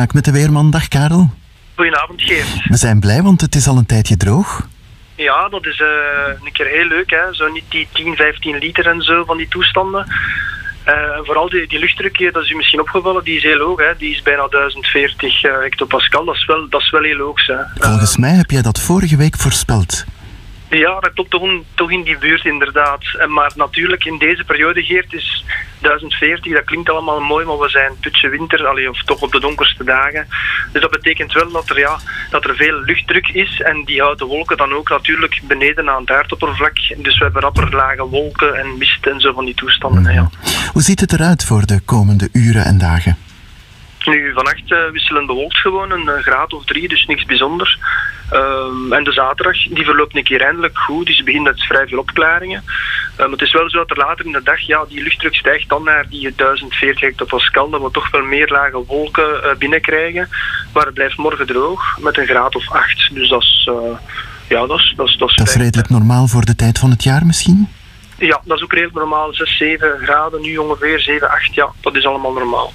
[0.04, 0.70] Afspraak met de weerman.
[0.70, 1.30] Dag Karel.
[1.74, 2.46] Goedenavond, Geert.
[2.64, 4.68] We zijn blij, want het is al een tijdje droog.
[5.14, 5.82] Ja, dat is
[6.44, 7.10] een keer heel leuk.
[7.10, 7.34] Hè.
[7.34, 10.06] Zo niet die 10, 15 liter en zo van die toestanden.
[10.86, 13.78] Uh, vooral die, die luchtdruk, dat is u misschien opgevallen, die is heel hoog.
[13.78, 13.96] Hè.
[13.98, 16.24] Die is bijna 1040 hectopascal.
[16.24, 17.46] Dat is wel, dat is wel heel hoog.
[17.46, 17.56] Hè.
[17.74, 20.04] Volgens mij heb jij dat vorige week voorspeld.
[20.78, 21.30] Ja, dat klopt
[21.74, 23.02] toch, in die buurt inderdaad.
[23.28, 25.44] Maar natuurlijk in deze periode, Geert, is
[25.80, 29.40] 1040, dat klinkt allemaal mooi, maar we zijn putje winter, allee, of toch op de
[29.40, 30.26] donkerste dagen.
[30.72, 31.98] Dus dat betekent wel dat er, ja,
[32.30, 36.00] dat er veel luchtdruk is en die houdt de wolken dan ook natuurlijk beneden aan
[36.00, 36.76] het aardoppervlak.
[36.96, 40.12] Dus we hebben rapper lage wolken en mist en zo van die toestanden.
[40.12, 40.30] Ja.
[40.72, 43.16] Hoe ziet het eruit voor de komende uren en dagen?
[44.04, 47.78] Nu, vannacht uh, wisselen bewolkt gewoon, een uh, graad of drie, dus niks bijzonder.
[48.32, 51.98] Um, en de zaterdag, die verloopt een keer eindelijk goed, dus begint met vrij veel
[51.98, 52.64] opklaringen.
[53.20, 55.68] Um, het is wel zo dat er later in de dag, ja, die luchtdruk stijgt
[55.68, 60.28] dan naar die 1040 hectopascal, dat we toch wel meer lage wolken uh, binnenkrijgen.
[60.72, 63.10] Maar het blijft morgen droog, met een graad of acht.
[63.14, 63.70] Dus dat is,
[64.48, 66.90] ja, dat is, dat is, dat is, dat is redelijk normaal voor de tijd van
[66.90, 67.68] het jaar misschien?
[68.18, 69.34] Ja, dat is ook redelijk normaal.
[69.34, 72.72] 6, 7 graden, nu ongeveer 7, 8, ja, dat is allemaal normaal.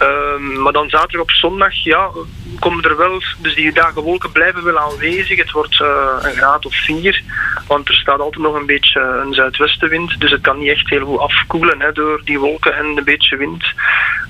[0.00, 2.10] Um, maar dan zaterdag op zondag, ja,
[2.58, 5.38] komen er wel, dus die dagen wolken blijven wel aanwezig.
[5.38, 7.22] Het wordt uh, een graad of vier,
[7.66, 10.20] want er staat altijd nog een beetje een zuidwestenwind.
[10.20, 13.36] Dus het kan niet echt heel goed afkoelen hè, door die wolken en een beetje
[13.36, 13.64] wind.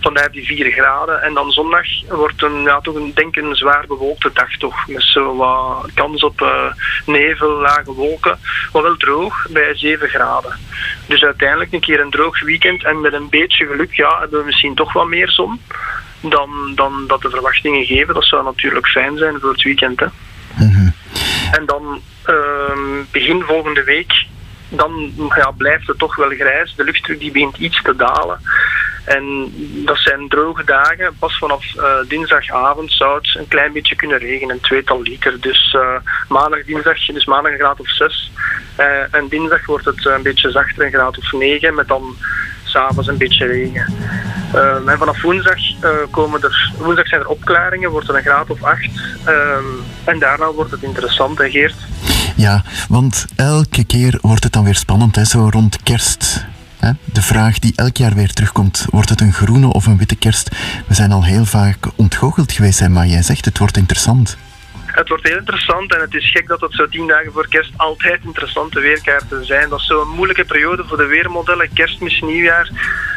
[0.00, 1.22] Vandaar die vier graden.
[1.22, 4.86] En dan zondag wordt een, ja, toch een, denk een zwaar bewolkte dag toch.
[4.86, 6.72] Met zo wat kans op uh,
[7.06, 8.38] nevel, lage wolken.
[8.72, 10.52] Maar wel droog bij 7 graden.
[11.06, 14.44] Dus uiteindelijk een keer een droog weekend en met een beetje geluk ja, hebben we
[14.44, 15.60] misschien toch wat meer zon
[16.20, 18.14] dan, dan dat de verwachtingen geven.
[18.14, 20.00] Dat zou natuurlijk fijn zijn voor het weekend.
[20.00, 20.06] Hè.
[20.54, 20.88] Mhm.
[21.50, 24.26] En dan uh, begin volgende week,
[24.68, 26.74] dan ja, blijft het toch wel grijs.
[26.76, 28.40] De luchtdruk die begint iets te dalen.
[29.08, 29.52] En
[29.84, 31.16] dat zijn droge dagen.
[31.18, 35.40] Pas vanaf uh, dinsdagavond zou het een klein beetje kunnen regenen, een tweetal liter.
[35.40, 35.96] Dus uh,
[36.28, 38.32] maandag, dinsdag, dus maandag een graad of 6.
[38.80, 42.16] Uh, eh, en dinsdag wordt het een beetje zachter, een graad of 9, met dan
[42.68, 43.94] s'avonds een beetje regen.
[44.54, 48.50] Uh, en vanaf woensdag, uh, komen er, woensdag zijn er opklaringen, wordt het een graad
[48.50, 48.80] of 8.
[49.26, 49.32] Uh,
[50.04, 51.76] en daarna wordt het interessant, hè Geert?
[52.36, 56.46] Ja, want elke keer wordt het dan weer spannend, hè, zo rond kerst.
[56.78, 56.90] Hè?
[57.04, 60.50] De vraag die elk jaar weer terugkomt, wordt het een groene of een witte kerst?
[60.86, 64.36] We zijn al heel vaak ontgoocheld geweest, maar jij zegt het wordt interessant
[64.99, 67.72] het wordt heel interessant en het is gek dat het zo tien dagen voor kerst
[67.76, 69.68] altijd interessante weerkaarten zijn.
[69.68, 72.70] Dat is zo'n moeilijke periode voor de weermodellen, kerstmis, nieuwjaar.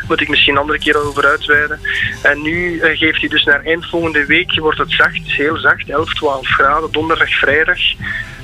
[0.08, 1.80] Moet ik misschien een andere keer over uitweiden.
[2.22, 5.90] En nu uh, geeft hij dus naar eind volgende week, wordt het zacht, heel zacht,
[5.90, 7.80] 11, 12 graden, donderdag, vrijdag.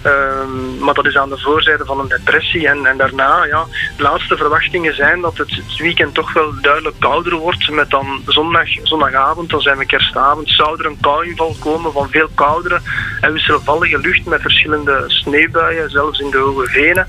[0.06, 2.68] Um, maar dat is aan de voorzijde van een depressie.
[2.68, 3.66] En, en daarna, ja,
[3.98, 7.70] de laatste verwachtingen zijn dat het, het weekend toch wel duidelijk kouder wordt.
[7.70, 12.30] Met dan zondag, zondagavond, dan zijn we kerstavond, zou er een kouinval komen van veel
[12.36, 12.80] koudere
[13.28, 17.08] en wisselvallige lucht met verschillende sneeuwbuien, zelfs in de hoge venen.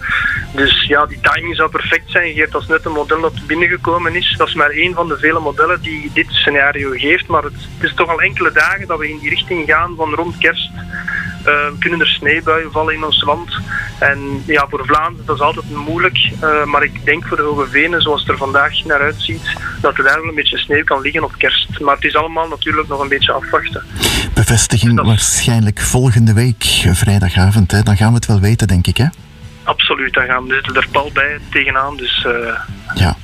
[0.55, 2.35] Dus ja, die timing zou perfect zijn.
[2.35, 4.35] Geert, dat is net een model dat binnengekomen is.
[4.37, 7.27] Dat is maar één van de vele modellen die dit scenario geeft.
[7.27, 10.39] Maar het is toch al enkele dagen dat we in die richting gaan van rond
[10.39, 10.71] kerst.
[11.47, 13.59] Uh, kunnen er sneeuwbuien vallen in ons land.
[13.99, 16.19] En ja, voor Vlaanderen dat is altijd moeilijk.
[16.43, 19.99] Uh, maar ik denk voor de Hoge Venen, zoals het er vandaag naar uitziet, dat
[19.99, 21.81] er daar wel een beetje sneeuw kan liggen op kerst.
[21.81, 23.83] Maar het is allemaal natuurlijk nog een beetje afwachten.
[24.35, 25.07] Bevestiging dat...
[25.07, 27.71] waarschijnlijk volgende week, vrijdagavond.
[27.71, 27.83] Hè?
[27.83, 29.07] Dan gaan we het wel weten, denk ik, hè?
[29.63, 31.97] Absoluut, dan gaan we zitten er pal bij tegenaan.
[31.97, 32.33] Dus uh,
[32.95, 33.17] ja.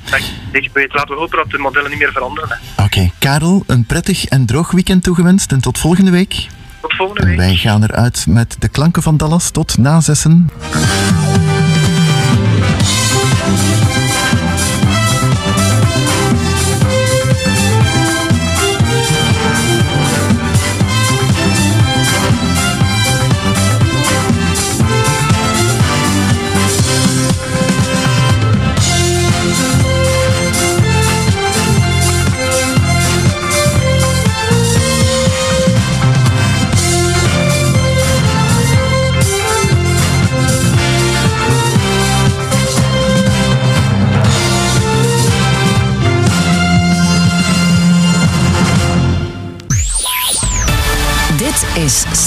[0.51, 0.93] ik weet.
[0.93, 2.59] Laten we hopen dat de modellen niet meer veranderen.
[2.71, 3.11] Oké, okay.
[3.19, 6.47] Karel, een prettig en droog weekend toegewenst en tot volgende week.
[6.87, 10.49] Tot wij gaan eruit met de klanken van Dallas tot na zessen.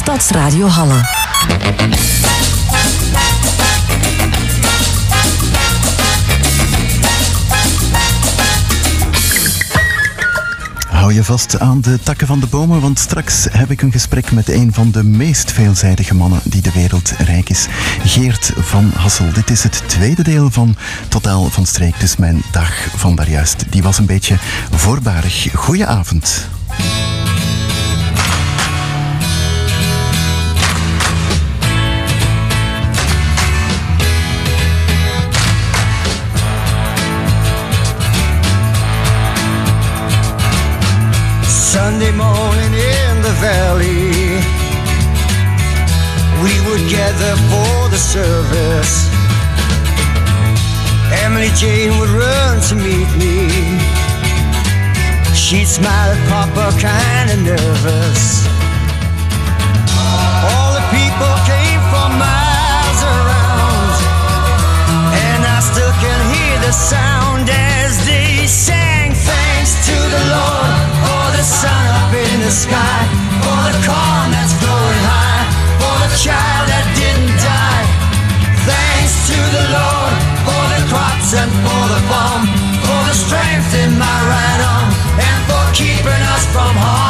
[0.09, 1.01] Stadsradio Halle.
[10.89, 14.33] Hou je vast aan de takken van de bomen, want straks heb ik een gesprek
[14.33, 17.67] met een van de meest veelzijdige mannen die de wereld rijk is.
[18.05, 19.33] Geert van Hassel.
[19.33, 20.77] Dit is het tweede deel van
[21.09, 23.65] Totaal van Streek, dus mijn dag van daarjuist.
[23.71, 24.37] Die was een beetje
[24.71, 25.55] voorbarig.
[25.55, 26.49] Goedenavond.
[43.41, 44.43] Valley.
[46.43, 48.95] We would gather for the service.
[51.25, 53.37] Emily Jane would run to meet me.
[55.35, 58.23] She'd smile at Papa, kinda nervous.
[60.51, 63.95] All the people came from miles around,
[65.27, 69.15] and I still can hear the sound as they sang.
[69.31, 70.98] Thanks to the Lord the
[71.49, 73.01] sun up in the sky,
[73.41, 75.45] for the corn that's flowing high,
[75.81, 77.85] for the child that didn't die.
[78.69, 82.45] Thanks to the Lord for the crops and for the farm,
[82.85, 87.08] for the strength in my right arm, and for keeping us from harm.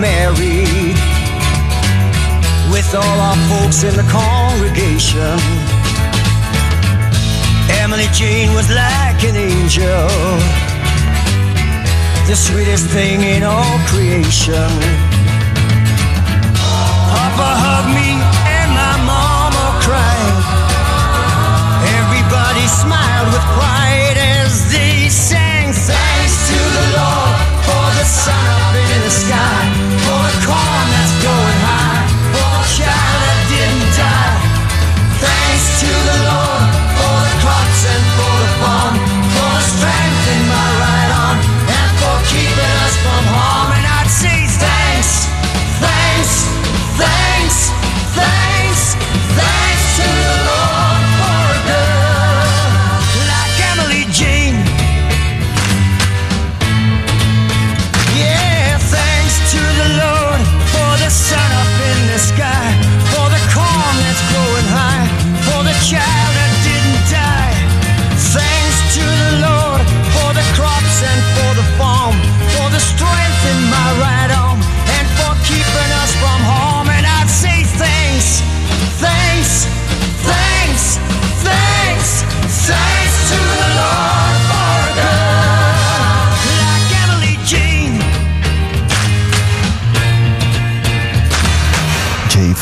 [0.00, 0.96] Married
[2.70, 5.38] with all our folks in the congregation.
[7.80, 10.08] Emily Jane was like an angel,
[12.28, 14.70] the sweetest thing in all creation.
[17.12, 18.20] Papa hugged me
[18.58, 20.36] and my mama cried.
[22.00, 27.34] Everybody smiled with pride as they sang thanks to the Lord
[27.64, 28.65] for the up in
[29.06, 29.62] the sky,
[30.02, 30.85] for the corn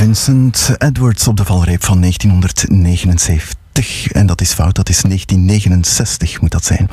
[0.04, 3.63] Vincent Edwards op de valreep van 1979.
[4.12, 6.88] En dat is fout, dat is 1969 moet dat zijn.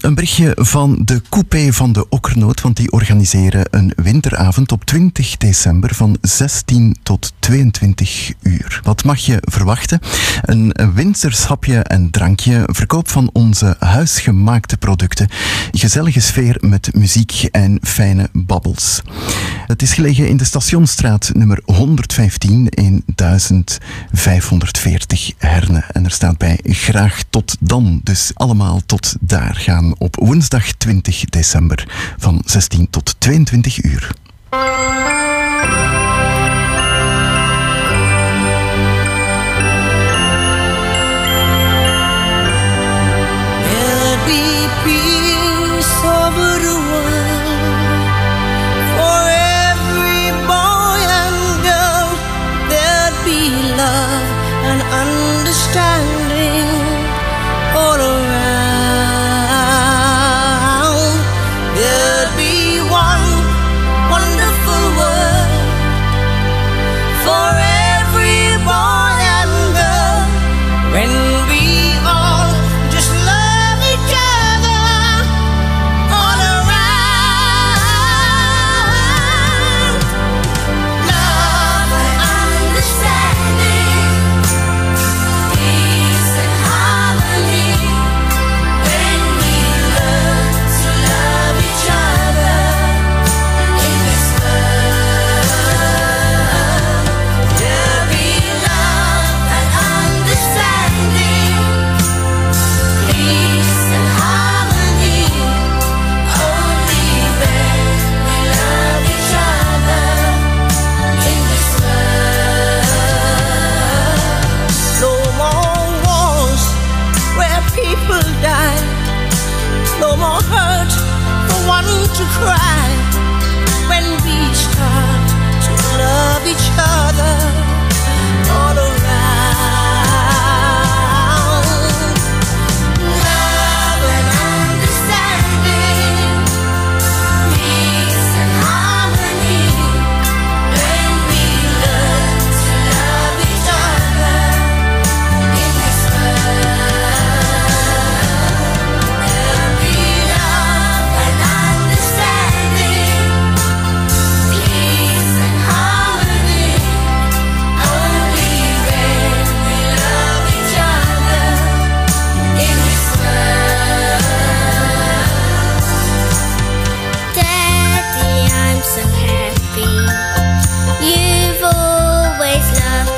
[0.00, 5.36] Een berichtje van de coupé van de Okkernoot, want die organiseren een winteravond op 20
[5.36, 8.80] december van 16 tot 22 uur.
[8.82, 10.00] Wat mag je verwachten?
[10.42, 15.28] Een wintershapje en drankje, verkoop van onze huisgemaakte producten,
[15.72, 19.02] gezellige sfeer met muziek en fijne babbels.
[19.66, 25.84] Het is gelegen in de Stationstraat nummer 115 in 1540 Herne.
[26.06, 28.00] Er staat bij graag tot dan.
[28.02, 31.88] Dus allemaal tot daar gaan op woensdag 20 december
[32.18, 34.14] van 16 tot 22 uur.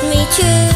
[0.03, 0.68] me too.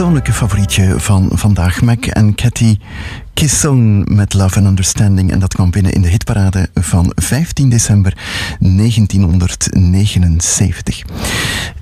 [0.00, 1.82] Persoonlijke favorietje van vandaag.
[1.82, 2.76] Mac en Cathy
[3.40, 5.32] Kisson met Love and Understanding.
[5.32, 8.16] En dat kwam binnen in de hitparade van 15 december
[8.58, 11.02] 1979.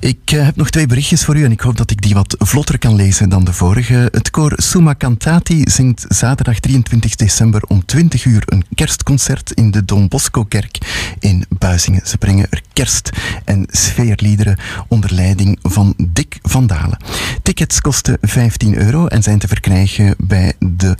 [0.00, 2.36] Ik eh, heb nog twee berichtjes voor u en ik hoop dat ik die wat
[2.38, 4.08] vlotter kan lezen dan de vorige.
[4.10, 9.84] Het koor Summa Cantati zingt zaterdag 23 december om 20 uur een kerstconcert in de
[9.84, 10.78] Don Bosco Kerk
[11.18, 12.06] in Buizingen.
[12.06, 13.10] Ze brengen er kerst-
[13.44, 16.98] en sfeerliederen onder leiding van Dick van Dalen.
[17.42, 20.96] Tickets kosten 15 euro en zijn te verkrijgen bij de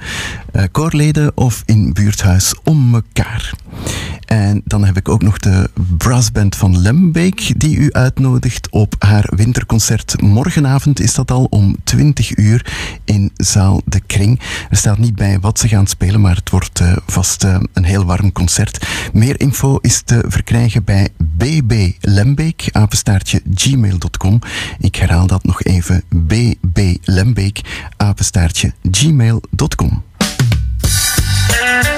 [0.70, 3.54] koorleden of in buurthuis om elkaar.
[4.26, 9.32] En dan heb ik ook nog de brassband van Lembeek die u uitnodigt op haar
[9.36, 10.20] winterconcert.
[10.20, 12.72] Morgenavond is dat al om 20 uur
[13.04, 14.40] in zaal De Kring.
[14.70, 17.84] Er staat niet bij wat ze gaan spelen, maar het wordt eh, vast eh, een
[17.84, 18.86] heel warm concert.
[19.12, 24.38] Meer info is te verkrijgen bij bblembeek, apenstaartje gmail.com.
[24.78, 27.60] Ik herhaal dat nog even, bblembeek,
[27.96, 30.07] apenstaartje gmail.com.
[31.68, 31.97] Bye.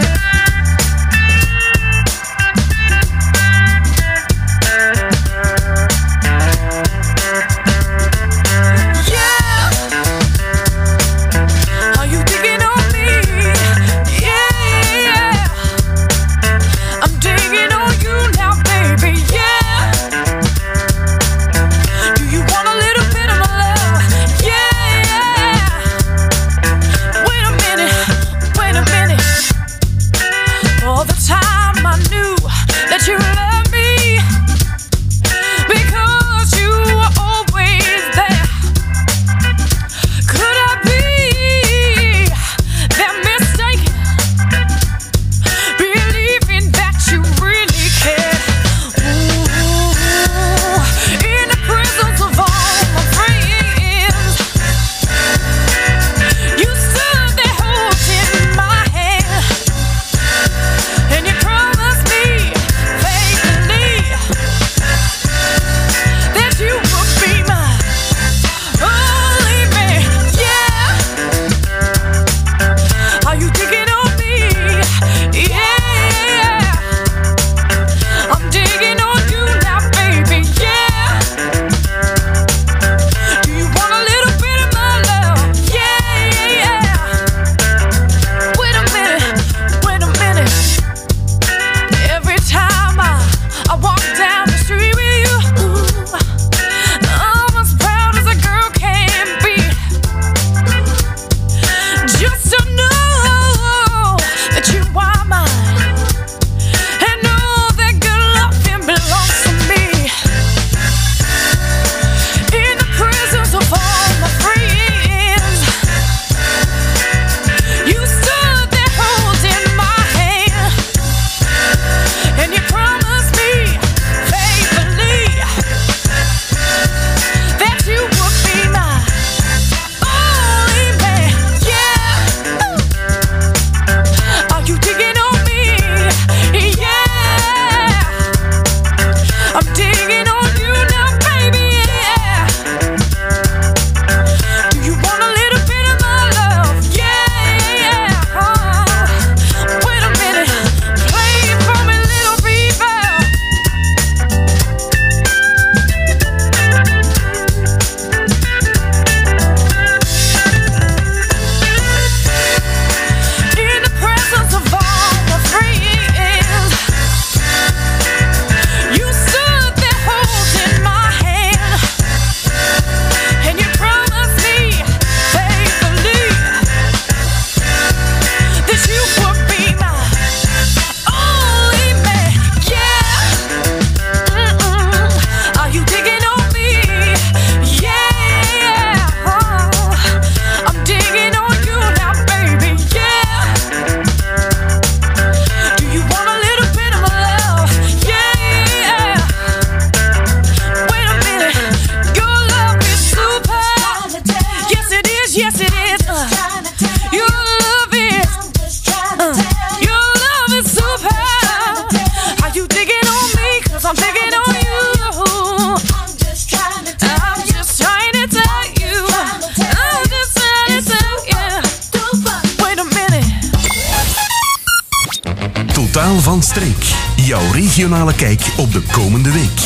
[226.01, 226.95] Van streek.
[227.17, 229.61] Jouw regionale kijk op de komende week.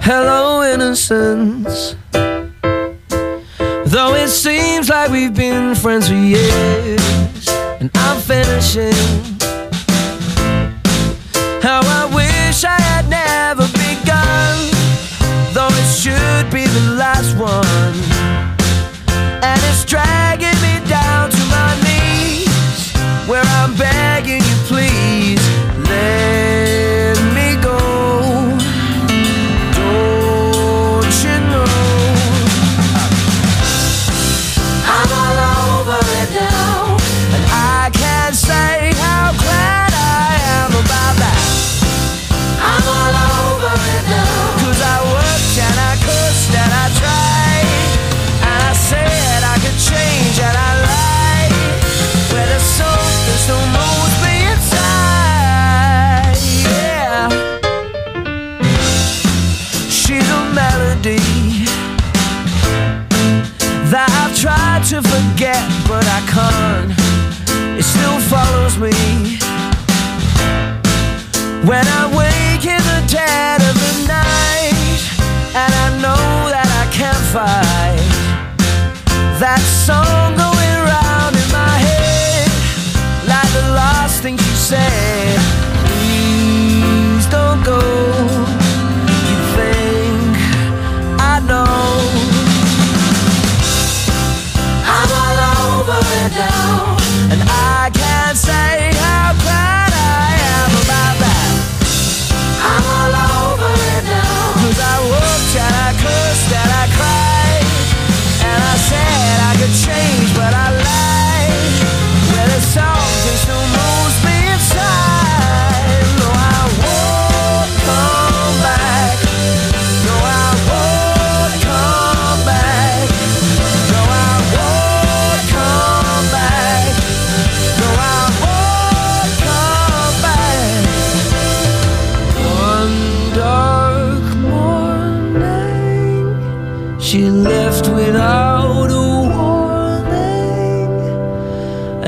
[0.00, 1.96] Hello innocence.
[3.90, 7.48] Though it seems like we've been friends for years,
[7.80, 9.36] and I'm finishing.
[11.62, 14.56] How I wish I had never begun,
[15.52, 17.94] though it should be the last one.
[19.42, 20.77] And it's dragging me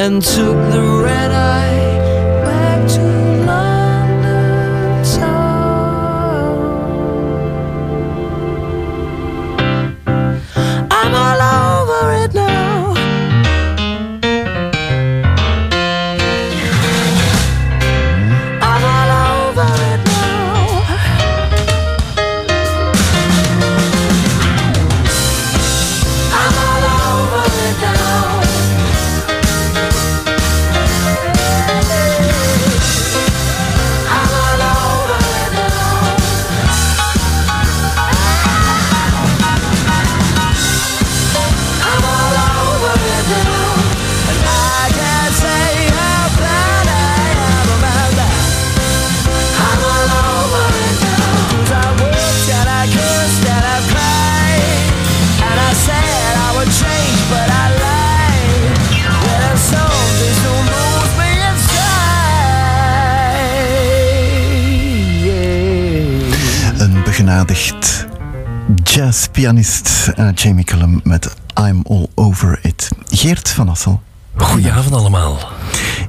[0.00, 1.69] and took the red eye
[67.30, 68.06] begenadigd
[68.84, 72.88] jazzpianist, eh, Jamie Cullum met I'm All Over It.
[73.08, 74.02] Geert van Assel.
[74.36, 75.38] Goedenavond allemaal.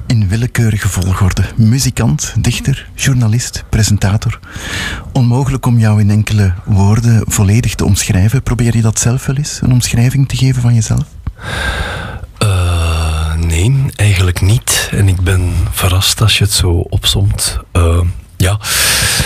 [0.06, 1.42] In willekeurige volgorde.
[1.56, 4.38] Muzikant, dichter, journalist, presentator.
[5.12, 8.42] Onmogelijk om jou in enkele woorden volledig te omschrijven.
[8.42, 9.58] Probeer je dat zelf wel eens?
[9.62, 11.04] Een omschrijving te geven van jezelf?
[12.38, 14.88] Eh, nee, eigenlijk niet.
[14.90, 17.58] En ik ben verrast als je het zo opsomt.
[17.72, 18.00] Eh,
[18.36, 18.58] ja,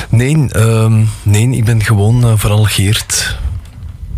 [0.08, 3.38] nee, ehm, nee, ik ben gewoon eh, vooral Geert.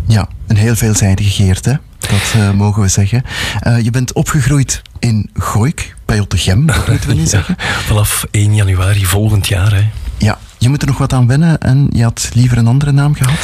[0.07, 1.73] Ja, een heel veelzijdige Geert, hè?
[1.99, 3.23] Dat eh, mogen we zeggen.
[3.59, 7.55] Eh, je bent opgegroeid in Gooik, bij Ottegem, dat moeten we niet zeggen.
[7.85, 9.73] Vanaf 1 januari volgend jaar.
[9.73, 9.89] Hè.
[10.17, 13.13] Ja, je moet er nog wat aan wennen en je had liever een andere naam
[13.13, 13.39] gehad?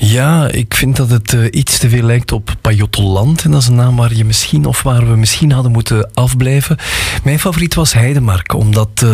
[0.00, 3.42] Ja, ik vind dat het eh, iets te veel lijkt op Pajottenland.
[3.42, 6.76] En dat is een naam waar je misschien, of waar we misschien hadden moeten afblijven.
[7.24, 9.08] Mijn favoriet was Heidemark, omdat eh,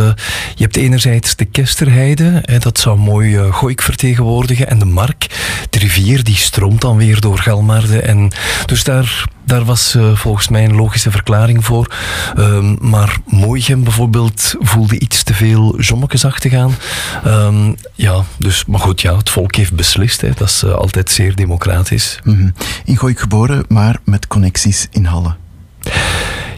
[0.55, 5.27] je hebt enerzijds de Kesterheide, dat zou mooi eh Gooik vertegenwoordigen, en de Mark,
[5.71, 8.01] de rivier, die stroomt dan weer door Gelmaarde.
[8.01, 8.33] En
[8.67, 11.95] dus daar, daar was eh, volgens mij een logische verklaring voor.
[12.37, 16.75] Ehm, maar Mooichem bijvoorbeeld voelde iets te veel jommekesachtig aan.
[17.25, 20.21] Ehm, ja, dus, maar goed, ja, het volk heeft beslist.
[20.21, 20.31] Hè.
[20.37, 22.19] Dat is altijd zeer democratisch.
[22.25, 22.49] Mhm.
[22.85, 25.35] In Gooik geboren, maar met connecties in Halle.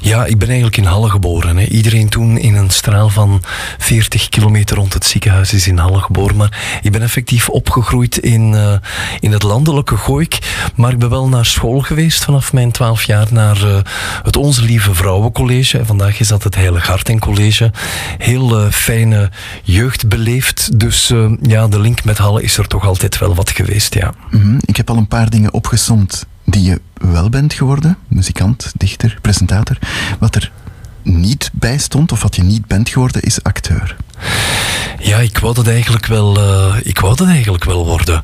[0.00, 1.56] Ja, ik ben eigenlijk in Halle geboren.
[1.56, 1.64] Hè.
[1.64, 3.42] Iedereen toen in een straal van
[3.78, 6.36] 40 kilometer rond het ziekenhuis is in Halle geboren.
[6.36, 8.72] Maar ik ben effectief opgegroeid in, eh,
[9.20, 10.38] in het landelijke Gooik.
[10.74, 13.78] Maar ik ben wel naar school geweest vanaf mijn 12 jaar naar eh,
[14.22, 15.78] het Onze Lieve Vrouwencollege.
[15.78, 17.70] En vandaag is dat het Heilig Harten College.
[18.18, 19.30] Heel eh, fijne
[19.62, 20.78] jeugd beleefd.
[20.78, 24.12] Dus ja, de link met Halle is er toch altijd wel wat geweest, ja.
[24.30, 24.58] Mhm.
[24.64, 27.96] Ik heb al een paar dingen opgesomd die je wel bent geworden.
[28.08, 29.78] Muzikant, dichter, presentator.
[30.18, 30.52] Wat er
[31.06, 33.96] niet bij stond, of wat je niet bent geworden, is acteur.
[34.98, 38.22] Ja, ik wou dat eigenlijk wel, eh, ik wou dat eigenlijk wel worden.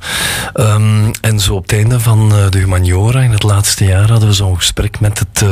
[0.53, 4.29] Ehm, en zo op het einde van eh, de humaniora, in het laatste jaar, hadden
[4.29, 5.51] we zo'n gesprek met het eh,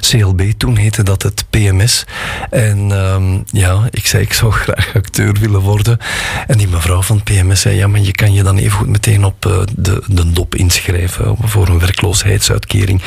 [0.00, 0.40] CLB.
[0.56, 2.04] Toen heette dat het PMS.
[2.50, 5.98] En ehm, ja, ik zei, ik zou graag acteur willen worden.
[6.46, 8.88] En die mevrouw van het PMS zei, ja, maar je kan je dan even goed
[8.88, 13.02] meteen op de, de dop inschrijven voor een werkloosheidsuitkering.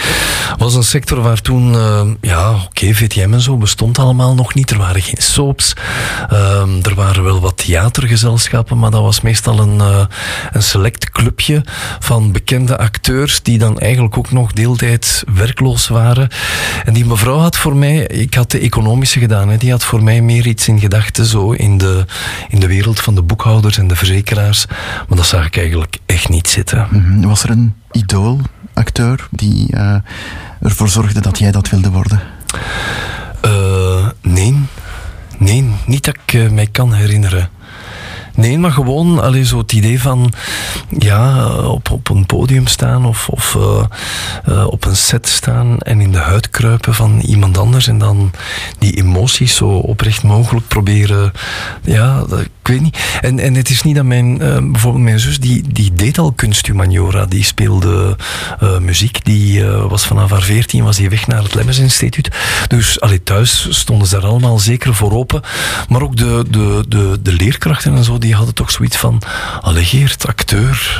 [0.58, 1.76] was een sector waar toen,
[2.22, 4.72] ja, oké, VTM en zo bestond allemaal nog niet.
[4.72, 5.74] Er waren geen soaps.
[6.30, 10.06] Ehm, er waren wel wat theatergezelschappen, maar dat was meestal een, eh,
[10.52, 11.64] een select clubje
[12.00, 16.30] van bekende acteurs die dan eigenlijk ook nog deeltijd werkloos waren.
[16.86, 20.04] En die mevrouw had voor mij, ik had de economische gedaan, hè, die had voor
[20.04, 22.06] mij meer iets in gedachten zo in de,
[22.48, 24.66] in de wereld van de boekhouders en de verzekeraars.
[25.08, 26.88] Maar dat zag ik eigenlijk echt niet zitten.
[26.92, 27.28] Mhm.
[27.28, 28.40] Was er een idool,
[28.74, 29.96] acteur, die eh,
[30.62, 32.22] ervoor zorgde dat jij dat wilde worden?
[34.32, 34.60] Nee.
[35.38, 37.50] Nee, niet dat ik eh, mij kan herinneren.
[38.36, 40.34] Nee, maar gewoon allee, zo het idee van
[41.00, 43.84] ja, op, op een podium staan of, of eh,
[44.46, 48.32] eh, op een set staan en in de huid kruipen van iemand anders en dan
[48.80, 51.32] die emoties zo oprecht mogelijk proberen.
[51.82, 53.20] Ja, dat- ik weet niet.
[53.22, 56.32] En, en het is niet dat mijn, eh, bijvoorbeeld mijn zus, die, die deed al
[56.32, 58.18] kunsthumaniora, die speelde
[58.60, 62.30] eh, muziek, die eh, was vanaf haar 14 was die weg naar het Lemmens Instituut.
[62.68, 65.42] Dus allee, thuis stonden ze daar allemaal zeker voor open.
[65.90, 69.22] Maar ook de, de, de, de leerkrachten en zo, die hadden toch zoiets van,
[69.62, 71.00] allee Geert, acteur,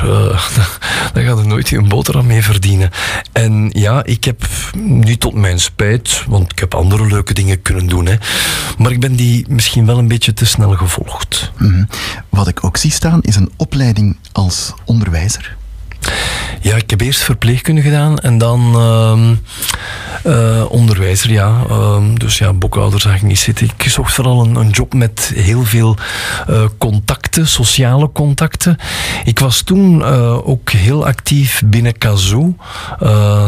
[1.12, 2.90] daar gaat er nooit een boterham mee verdienen.
[3.32, 4.46] En ja, ik heb
[4.76, 8.14] nu tot mijn spijt, want ik heb andere leuke dingen kunnen doen, hè,
[8.78, 11.52] maar ik ben die misschien wel een beetje te snel gevolgd.
[11.58, 11.84] Mhm.
[12.28, 15.57] Wat ik ook zie staan, is een opleiding als onderwijzer.
[16.60, 19.34] Ja, ik heb eerst verpleegkunde gedaan en dan ehm,
[20.22, 21.62] eh, onderwijzer, ja.
[21.68, 23.66] Ehm, dus ja, boekhouder zag ik niet zitten.
[23.76, 25.96] Ik zocht vooral een, een job met heel veel
[26.46, 28.76] eh, contacten, sociale contacten.
[29.24, 32.56] Ik was toen eh, ook heel actief binnen Kazoo.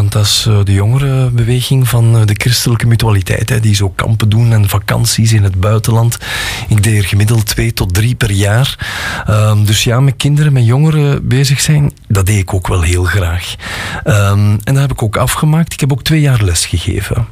[0.09, 5.33] Dat is de jongerenbeweging van de christelijke mutualiteit, hè, die zo kampen doen en vakanties
[5.33, 6.19] in het buitenland.
[6.69, 8.79] Ik deed er gemiddeld twee tot drie per jaar.
[9.27, 13.05] Ehm, dus ja, met kinderen, met jongeren bezig zijn, dat deed ik ook wel heel
[13.05, 13.55] graag.
[14.05, 15.73] Ehm, en dat heb ik ook afgemaakt.
[15.73, 17.27] Ik heb ook twee jaar les gegeven.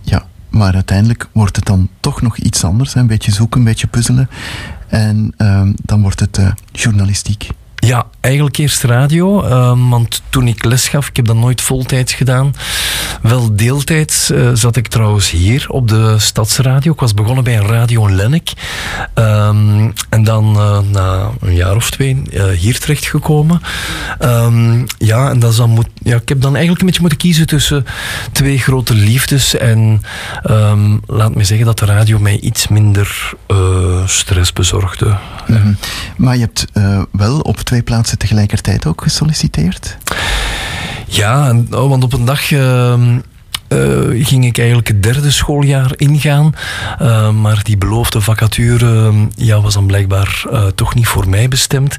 [0.00, 2.94] Ja, maar uiteindelijk wordt het dan toch nog iets anders.
[2.94, 4.30] Een beetje zoeken, een beetje puzzelen.
[4.88, 7.48] En ehm, dan wordt het eh, journalistiek.
[7.78, 9.42] Ja, eigenlijk eerst radio.
[9.42, 12.54] ehm, want toen ik les gaf, ik heb dat nooit voltijds gedaan.
[13.22, 16.92] Wel deeltijds eh, zat ik trouwens hier op de Stadsradio.
[16.92, 18.52] Ik was begonnen bij een radio in Lennek.
[19.14, 23.60] Ehm, en dan eh, na een jaar of twee eh, hier terechtgekomen.
[24.18, 27.46] Ehm, ja, en dat dan moet, ja, ik heb dan eigenlijk een beetje moeten kiezen
[27.46, 27.86] tussen
[28.32, 29.56] twee grote liefdes.
[29.56, 30.02] En
[31.06, 33.32] laat me zeggen dat de radio mij iets minder
[34.06, 35.16] stress bezorgde.
[35.46, 35.72] Mhm.
[36.16, 36.64] Maar je hebt
[37.12, 39.96] wel op twee plaatsen tegelijkertijd ook gesolliciteerd.
[41.04, 43.18] Ja, oh, want op een dag ehm,
[43.68, 46.54] eh, ging ik eigenlijk het derde schooljaar ingaan.
[46.98, 51.48] Eh, maar die beloofde vacature ehm, ja, was dan blijkbaar eh, toch niet voor mij
[51.48, 51.96] bestemd.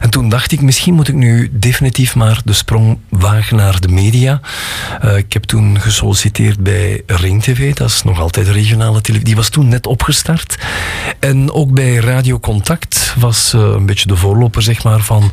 [0.00, 3.88] En toen dacht ik, misschien moet ik nu definitief maar de sprong wagen naar de
[3.88, 4.40] media.
[5.00, 9.24] Eh, ik heb toen gesolliciteerd bij Ring TV, dat is nog altijd regionale televisie.
[9.24, 10.58] Die was toen net opgestart.
[11.18, 15.32] En ook bij Radio Contact was eh, een beetje de voorloper zeg maar, van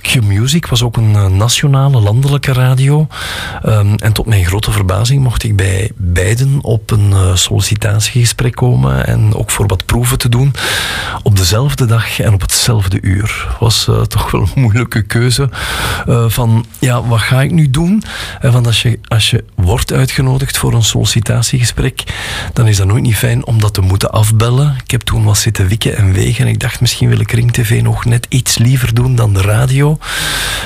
[0.00, 0.66] Q-Music.
[0.66, 3.06] was ook een eh, nationale, landelijke radio.
[3.62, 9.06] Ehm, en tot mijn grote verbazing mocht ik bij beiden op een eh, sollicitatiegesprek komen
[9.06, 10.54] en ook voor wat proeven te doen.
[11.22, 13.56] Op dezelfde dag en op hetzelfde uur.
[13.60, 15.50] Was eh, toch wel een moeilijke keuze.
[16.06, 18.02] eh, van, ja, wat ga ik nu doen?
[18.40, 22.04] En van als je, als je wordt uitgenodigd voor een sollicitatiegesprek,
[22.52, 24.76] dan is dat nooit niet fijn om dat te moeten afbellen.
[24.84, 27.52] Ik heb toen wat zitten wikken en wegen en ik dacht misschien wil ik Ring
[27.52, 29.98] TV nog net iets liever doen dan de radio.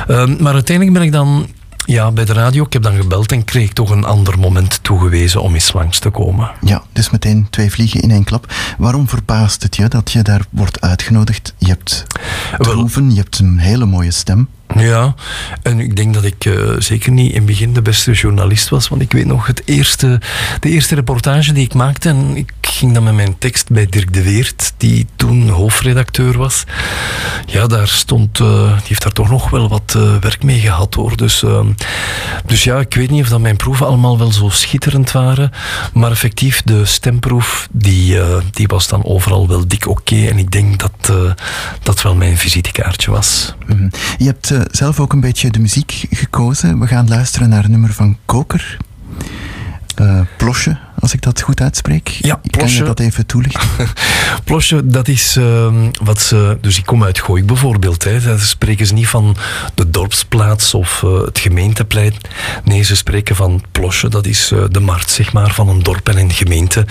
[0.08, 1.46] Ehm, maar uiteindelijk ben ik dan
[1.84, 5.42] ja, bij de radio, ik heb dan gebeld en kreeg toch een ander moment toegewezen
[5.42, 6.50] om eens langs te komen.
[6.60, 8.54] Ja, dus meteen twee vliegen in één klap.
[8.78, 11.54] Waarom verbaast het je dat je daar wordt uitgenodigd?
[11.58, 12.06] Je hebt
[12.58, 14.48] troeven, je hebt een hele mooie stem.
[14.76, 15.14] Ja,
[15.62, 18.88] en ik denk dat ik eh, zeker niet in het begin de beste journalist was.
[18.88, 20.20] Want ik weet nog, het eerste,
[20.60, 22.08] de eerste reportage die ik maakte...
[22.08, 24.72] en ik ging dan met mijn tekst bij Dirk de Weert...
[24.76, 26.64] die toen hoofdredacteur was.
[27.46, 28.40] Ja, daar stond...
[28.40, 31.16] eh, die heeft daar toch nog wel wat eh, werk mee gehad, hoor.
[31.16, 31.68] Dus, ehm,
[32.46, 35.50] dus ja, ik weet niet of dat mijn proeven allemaal wel zo schitterend waren.
[35.92, 38.18] Maar effectief, de stemproef, die,
[38.50, 40.26] die was dan overal wel dik oké.
[40.26, 41.12] en ik denk dat
[41.82, 43.54] dat wel mijn visitekaartje was.
[43.66, 43.88] Mhm.
[44.18, 46.80] Je hebt zelf ook een beetje de muziek gekozen.
[46.80, 48.76] We gaan luisteren naar een nummer van Koker.
[49.94, 52.08] Eh, Plosje, als ik dat goed uitspreek.
[52.08, 52.76] Ja, Kan Plosje.
[52.76, 53.68] je dat even toelichten?
[54.44, 56.58] Plosje, dat is ehm, wat ze.
[56.60, 58.04] Dus ik kom uit Gooi bijvoorbeeld.
[58.04, 58.20] Hè.
[58.20, 59.36] Daar spreken ze niet van
[59.74, 62.12] de dorpsplaats of eh, het gemeenteplein.
[62.64, 64.08] Nee, ze spreken van Plosje.
[64.08, 66.86] Dat is eh, de markt zeg maar, van een dorp en een gemeente.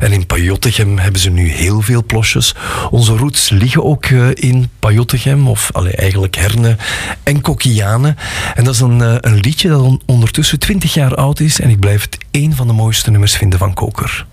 [0.00, 2.54] En in Pajottegem hebben ze nu heel veel plosjes.
[2.90, 6.76] Onze roots liggen ook eh, in Pajottegem, of allee, eigenlijk Herne
[7.22, 8.16] en Kokkianen.
[8.54, 11.60] En dat is een, een liedje dat on- ondertussen 20 jaar oud is.
[11.60, 14.26] En ik blijf het één van de mooiste nummers vinden van Koker.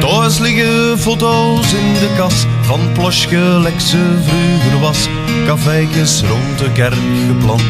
[0.00, 5.08] Thuis liggen foto's in de kas van plosch gelijk ze vroeger was.
[5.46, 7.62] Cafékjes rond de kerk geplant.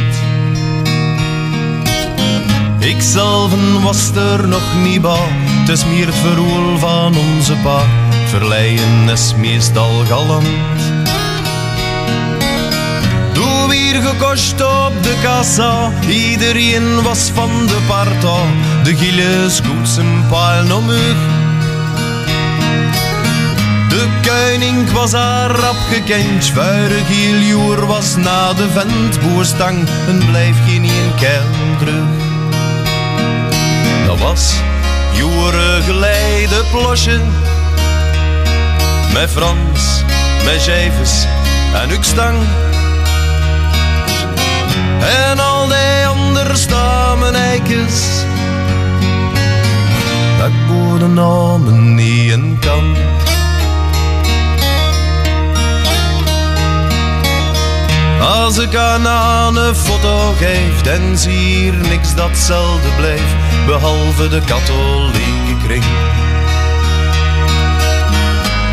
[2.78, 5.28] Ikzelf was er nog niet bij,
[5.60, 7.80] het is meer het verroel van onze pa.
[8.26, 10.91] Verleien is meestal galant.
[13.82, 18.36] Weer gekost op de kassa, iedereen was van de parta.
[18.82, 21.20] De gilles koetsen palen omhoog.
[23.88, 30.26] De koning was haar rap gekend, vuirig heel joer was na de vent boerstang en
[30.30, 31.44] blijf geen een keil
[31.78, 32.08] terug.
[34.06, 34.54] Dat was
[35.12, 37.20] jaren geleden plosje,
[39.12, 40.02] met Frans,
[40.44, 41.24] met Jevers
[41.74, 42.36] en Ukstang.
[45.02, 48.24] En al die andere stammen eikens,
[50.38, 52.96] dat ik boer de namen niet in kan.
[58.20, 63.34] Als ik aan aan een foto geef, dan zie hier niks datzelfde blijft,
[63.66, 65.84] behalve de katholieke kring.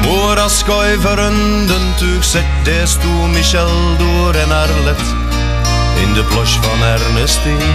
[0.01, 5.28] Maar als schuiveren de tuig zet, des toe Michel door en Arlet
[6.01, 7.65] in de ploche van Ernestine.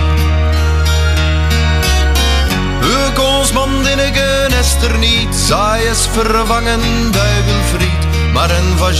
[2.80, 8.94] De koonsman Dinneken is er niet, zij is vervangen duivelfried, maar een van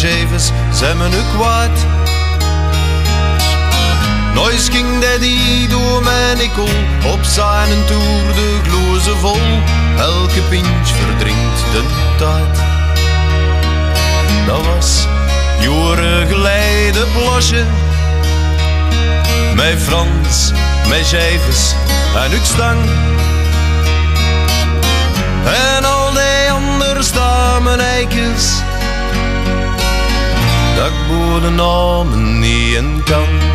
[0.73, 1.87] zijn me nu kwijt.
[4.35, 6.69] Nooit ging daddy door mijn ikkel
[7.13, 9.41] op zijn toer de gloze vol.
[9.99, 11.83] Elke pintje verdrinkt de
[12.17, 12.59] tijd.
[14.47, 15.07] Dat was
[15.61, 17.65] jaren geleden plosje.
[19.55, 20.53] Met Frans,
[20.89, 21.75] met Jevers
[22.17, 22.79] en Ukstang.
[25.45, 28.63] En al die andere stammen eikens.
[30.77, 33.54] Dat ik boer de namen niet in kan.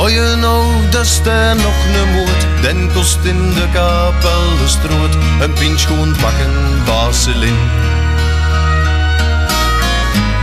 [0.00, 1.20] Hoor je nou, dat is
[1.62, 2.46] nog een moord.
[2.62, 5.14] Den kost in de kapel de stroot.
[5.40, 6.52] Een pint schoon pakken,
[6.84, 7.58] vaselin.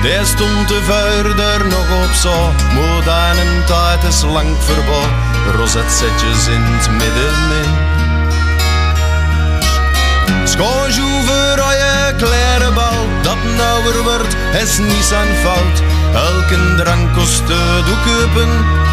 [0.04, 2.52] Daar stond de vuurder nog op zo.
[2.76, 5.10] Maar dan een tijd is lang voorbij.
[5.56, 7.72] Rozetzetjes in het middenin.
[10.44, 13.08] Schoonjoever je klere bal.
[13.22, 15.82] Dat nauwer wordt, is niet zijn fout.
[16.14, 18.86] Elke drank kost de doekupen.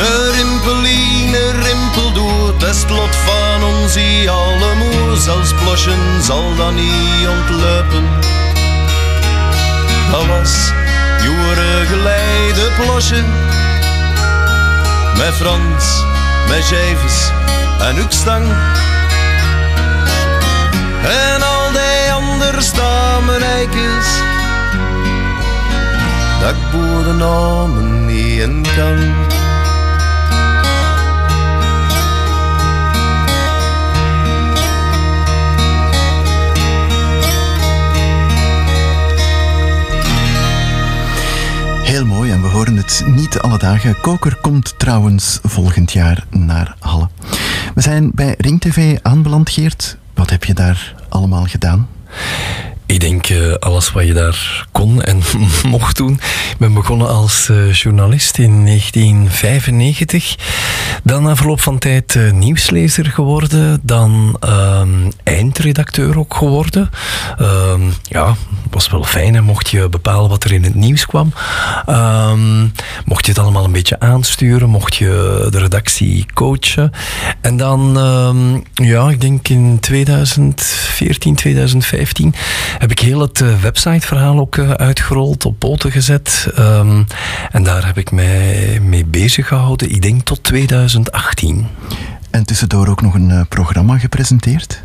[0.00, 5.16] Een rimpelie, een rimpel doet, het lot van ons hier allemaal.
[5.16, 8.08] Zelfs plosjen zal dan niet ontlopen.
[10.10, 10.72] Dat was
[11.22, 13.22] jaren geleden plosje.
[15.16, 16.04] Met Frans,
[16.48, 17.30] met Jevers
[17.80, 18.46] en Ukstang.
[21.02, 24.06] En al die andere stammen eikens.
[26.40, 29.38] Dat ik boer namen niet in kan.
[41.90, 44.00] Heel mooi en we horen het niet alle dagen.
[44.00, 47.08] Koker komt trouwens volgend jaar naar Halle.
[47.74, 49.98] We zijn bij Ring TV aanbeland, Geert.
[50.14, 51.88] Wat heb je daar allemaal gedaan?
[52.90, 55.22] Ik denk eh, alles wat je daar kon en
[55.76, 56.12] mocht doen.
[56.50, 60.36] Ik ben begonnen als eh, journalist in 1995.
[61.04, 63.80] Dan na verloop van tijd eh, nieuwslezer geworden.
[63.82, 66.90] Dan ehm, eindredacteur ook geworden.
[67.38, 68.34] Ehm, ja,
[68.70, 69.44] was wel fijn.
[69.44, 71.32] Mocht je bepalen wat er in het nieuws kwam.
[71.86, 72.62] Ehm,
[73.04, 74.68] mocht je het allemaal een beetje aansturen.
[74.68, 76.92] Mocht je de redactie coachen.
[77.40, 77.98] En dan,
[78.74, 82.34] ja, ik denk in 2014, 2015
[82.80, 86.48] heb ik heel het eh, websiteverhaal ook eh, uitgerold, op poten gezet.
[86.54, 87.02] Ehm,
[87.50, 91.66] en daar heb ik mij mee bezig gehouden, ik denk tot 2018.
[92.30, 94.82] En tussendoor ook nog een eh, programma gepresenteerd?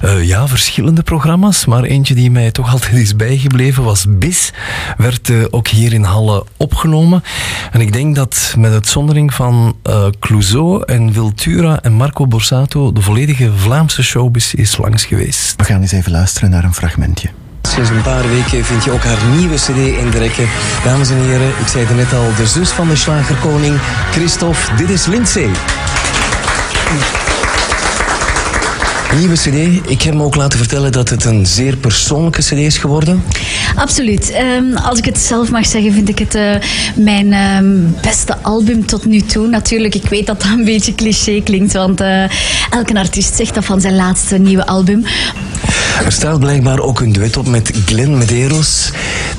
[0.00, 4.52] Eh, ja, verschillende programma's, maar eentje die mij toch altijd is bijgebleven was BIS.
[4.96, 7.22] Werd eh, ook hier in Halle opgenomen.
[7.70, 13.00] En ik denk dat met uitzondering van uh, Clouseau en Wiltura en Marco Borsato de
[13.00, 15.54] volledige Vlaamse showbiz is langs geweest.
[15.56, 17.28] We gaan eens even luisteren naar een fragmentje.
[17.62, 20.48] Sinds een paar weken vind je ook haar nieuwe cd in de rekken.
[20.84, 23.76] Dames en heren, ik zei het net al, de zus van de slagerkoning,
[24.10, 25.50] Christophe, dit is Lindsay.
[29.18, 29.90] Nieuwe cd.
[29.90, 33.22] Ik heb me ook laten vertellen dat het een zeer persoonlijke cd is geworden.
[33.76, 34.30] Absoluut.
[34.30, 36.54] Ehm, als ik het zelf mag zeggen, vind ik het eh,
[36.94, 39.46] mijn ehm, beste album tot nu toe.
[39.46, 42.22] Natuurlijk, ik weet dat dat een beetje cliché klinkt, want eh,
[42.70, 45.04] elke artiest zegt dat van zijn laatste nieuwe album.
[46.04, 48.90] Er staat blijkbaar ook een duet op met Glenn Medeiros.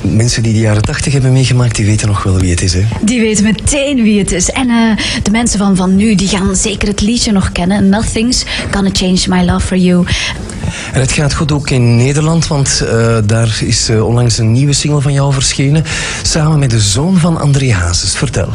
[0.01, 2.73] Mensen die de jaren 80 hebben meegemaakt, die weten nog wel wie het is.
[2.73, 2.83] Hè?
[3.01, 4.49] Die weten meteen wie het is.
[4.49, 7.89] En eh, de mensen van, van nu, die gaan zeker het liedje nog kennen.
[7.89, 10.05] Nothing's gonna change my love for you.
[10.93, 14.73] En het gaat goed ook in Nederland, want uh, daar is uh, onlangs een nieuwe
[14.73, 15.83] single van jou verschenen.
[16.21, 18.15] Samen met de zoon van André Hazes.
[18.15, 18.49] Vertel.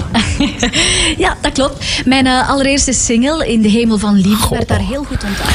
[1.25, 1.85] ja, dat klopt.
[2.05, 5.51] Mijn uh, allereerste single, In de Hemel van Liefde, werd daar heel goed ontdekt.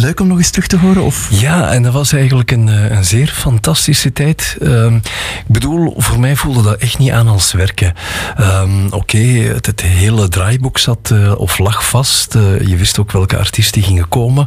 [0.00, 1.02] Leuk om nog eens terug te horen?
[1.02, 1.28] Of?
[1.30, 4.56] Ja, en dat was eigenlijk een, een zeer fantastische tijd.
[4.62, 7.94] Um, ik bedoel, voor mij voelde dat echt niet aan als werken.
[8.40, 12.34] Um, Oké, het, hele draaiboek zat uh, of lag vast.
[12.34, 14.46] Uh, je wist ook welke artiesten gingen komen.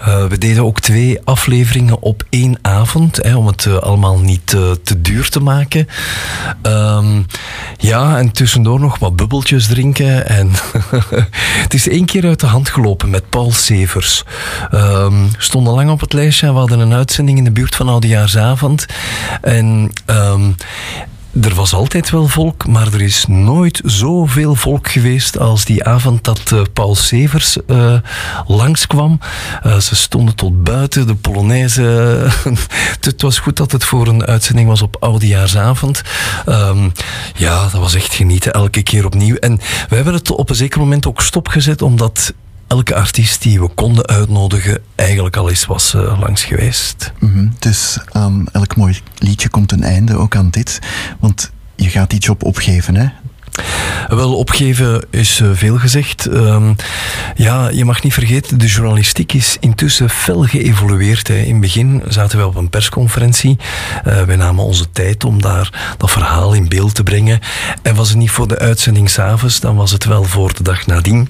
[0.00, 4.46] Uh, we deden ook twee afleveringen op één avond, hè, om het allemaal niet
[4.82, 5.86] te duur te maken.
[6.62, 7.26] Um,
[7.78, 10.28] ja, en tussendoor nog wat bubbeltjes drinken.
[10.28, 10.50] En
[11.62, 14.24] het is één keer uit de hand gelopen met Paul Severs.
[14.90, 18.86] Um, stonden lang op het lijstje we hadden een uitzending in de buurt van Oudejaarsavond.
[19.40, 20.56] En um,
[21.42, 26.24] er was altijd wel volk, maar er is nooit zoveel volk geweest als die avond
[26.24, 27.94] dat uh, Paul Severs uh,
[28.46, 29.18] langskwam.
[29.66, 31.82] Uh, ze stonden tot buiten, de Polonaise.
[33.00, 36.02] het was goed dat het voor een uitzending was op Oudejaarsavond.
[36.46, 36.92] Um,
[37.34, 39.36] ja, dat was echt genieten, elke keer opnieuw.
[39.36, 42.32] En we hebben het op een zeker moment ook stopgezet, omdat
[42.70, 47.12] elke artiest die we konden uitnodigen eigenlijk al eens was uh, langs geweest.
[47.18, 47.52] Mm -hmm.
[47.58, 50.78] Dus aan elk mooi liedje komt een einde, ook aan dit.
[51.20, 53.08] Want je gaat die job opgeven, hè?
[54.08, 56.26] Wel, opgeven is uh, veel gezegd.
[56.26, 56.76] Um,
[57.34, 61.28] ja, je mag niet vergeten, de journalistiek is intussen fel geëvolueerd.
[61.28, 61.36] Hè.
[61.36, 63.58] In het begin zaten we op een persconferentie.
[64.06, 67.40] Uh, wij namen onze tijd om daar dat verhaal in beeld te brengen.
[67.82, 70.86] En was het niet voor de uitzending s'avonds, dan was het wel voor de dag
[70.86, 71.28] nadien.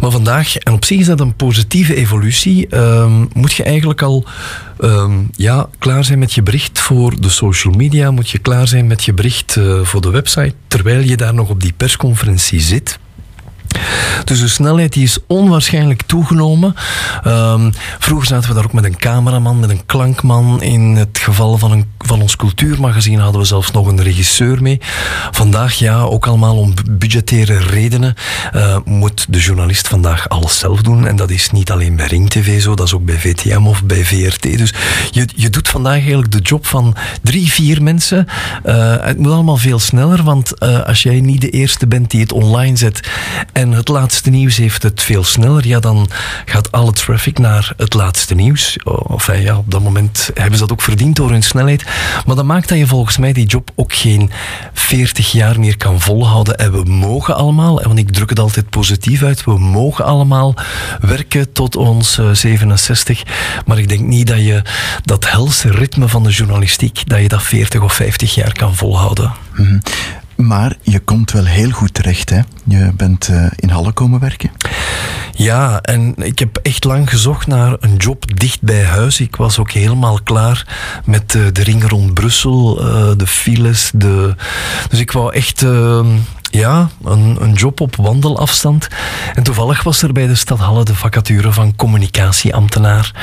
[0.00, 4.24] Maar vandaag, en op zich is dat een positieve evolutie, um, moet je eigenlijk al
[4.80, 8.86] um, ja, klaar zijn met je bericht voor de social media, moet je klaar zijn
[8.86, 12.98] met je bericht uh, voor de website, terwijl je daar nog op die persconferentie zit.
[14.24, 16.74] Dus de snelheid die is onwaarschijnlijk toegenomen.
[17.26, 20.62] Um, vroeger zaten we daar ook met een cameraman, met een klankman.
[20.62, 24.80] In het geval van, een, van ons cultuurmagazine hadden we zelfs nog een regisseur mee.
[25.30, 28.14] Vandaag, ja, ook allemaal om budgettaire redenen,
[28.54, 31.06] uh, moet de journalist vandaag alles zelf doen.
[31.06, 33.84] En dat is niet alleen bij Ring TV zo, dat is ook bij VTM of
[33.84, 34.42] bij VRT.
[34.42, 34.74] Dus
[35.10, 38.26] je, je doet vandaag eigenlijk de job van drie, vier mensen.
[38.66, 42.20] Uh, het moet allemaal veel sneller, want uh, als jij niet de eerste bent die
[42.20, 43.10] het online zet
[43.72, 46.08] het laatste nieuws heeft het veel sneller, ja, dan
[46.44, 48.76] gaat alle traffic naar het laatste nieuws.
[48.84, 51.84] Of ja, op dat moment hebben ze dat ook verdiend door hun snelheid.
[52.26, 54.30] Maar dat maakt dat je volgens mij die job ook geen
[54.72, 56.58] 40 jaar meer kan volhouden.
[56.58, 60.54] En we mogen allemaal, want ik druk het altijd positief uit, we mogen allemaal
[61.00, 63.22] werken tot ons uh, 67.
[63.66, 64.62] Maar ik denk niet dat je
[65.04, 69.32] dat helse ritme van de journalistiek, dat je dat 40 of 50 jaar kan volhouden.
[69.54, 69.80] Mm.
[70.36, 72.40] Maar je komt wel heel goed terecht, hè?
[72.64, 74.50] Je bent uh, in Halle komen werken.
[75.36, 79.20] Ja, en ik heb echt lang gezocht naar een job dicht bij huis.
[79.20, 80.66] Ik was ook helemaal klaar
[81.04, 83.90] met eh, de ring rond Brussel, eh, de files.
[83.94, 84.34] De...
[84.88, 86.06] Dus ik wou echt eh,
[86.58, 88.88] ja, een, een job op wandelafstand.
[89.34, 93.14] En toevallig was er bij de stad Halle de vacature van communicatieambtenaar.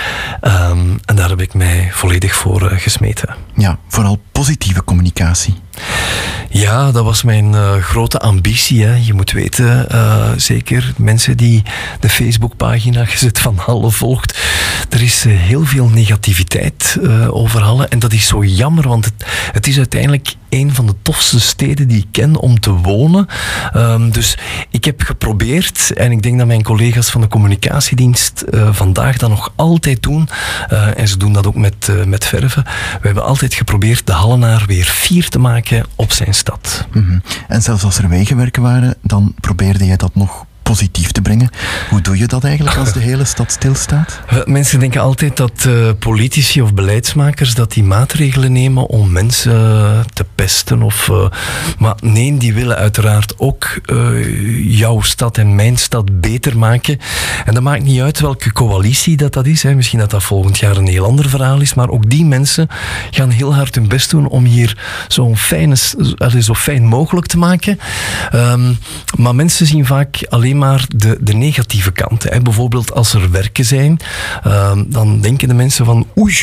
[0.42, 3.36] Ehm, en daar heb ik mij volledig voor eh, gesmeten.
[3.56, 5.54] Ja, vooral positieve communicatie.
[6.54, 8.84] Ja, dat was mijn eh, grote ambitie.
[8.86, 8.96] Hè.
[8.96, 11.64] Je moet weten, eh, zeker mensen die
[12.00, 14.40] de Facebookpagina Gezet van Halle volgt,
[14.90, 16.98] er is eh, heel veel negativiteit
[17.30, 17.88] over Halle.
[17.88, 21.88] En dat is zo jammer, want het, het is uiteindelijk een van de tofste steden
[21.88, 23.28] die ik ken om te wonen.
[23.74, 24.38] Ehm, dus
[24.70, 29.54] ik heb geprobeerd, en ik denk dat mijn collega's van de communicatiedienst vandaag dat nog
[29.56, 30.30] altijd doen,
[30.96, 34.86] en ze doen dat ook met, met verven, we hebben altijd geprobeerd de Hallenaar weer
[34.86, 36.88] fier te maken op zijn stad.
[36.94, 37.20] Mhm.
[37.48, 41.49] En zelfs als er wegenwerken waren, dan probeerde jij dat nog positief te brengen.
[41.89, 44.19] Hoe doe je dat eigenlijk als de hele stad stilstaat?
[44.30, 49.52] Wel, Mensen denken altijd dat eh, politici of beleidsmakers dat die maatregelen nemen om mensen
[49.52, 50.81] eh, te pesten.
[50.81, 51.26] Of, eh,
[51.77, 56.98] maar nee, die willen uiteraard ook eh, jouw stad en mijn stad beter maken.
[57.45, 59.64] En dat maakt niet uit welke coalitie dat, dat is.
[59.64, 59.76] Hè.
[59.76, 61.73] Misschien dat dat volgend jaar een heel ander verhaal is.
[61.73, 62.68] Maar ook die mensen
[63.11, 64.77] gaan heel hard hun best doen om hier
[65.07, 65.76] zo'n fijne,
[66.39, 67.80] zo fijn mogelijk te maken.
[68.31, 68.73] Ehm,
[69.18, 70.61] maar mensen zien vaak alleen maar
[70.96, 72.32] de, de negatieve kanten.
[72.32, 72.42] Hè.
[72.42, 74.00] Bijvoorbeeld als er werken zijn,
[74.44, 76.36] ehm, dan denken de mensen van oei,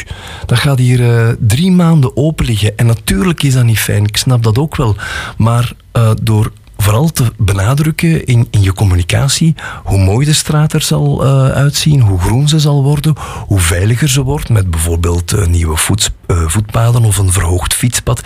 [0.47, 2.77] dat gaat hier eh, drie maanden open liggen.
[2.77, 4.97] En natuurlijk is dat niet fijn, ik snap dat ook wel.
[5.36, 10.82] Maar eh, door vooral te benadrukken in, in je communicatie hoe mooi de straat er
[10.82, 13.14] zal eh, uitzien, hoe groen ze zal worden,
[13.46, 15.76] hoe veiliger ze wordt met bijvoorbeeld eh, nieuwe
[16.26, 18.22] eh, voetpaden of een verhoogd fietspad.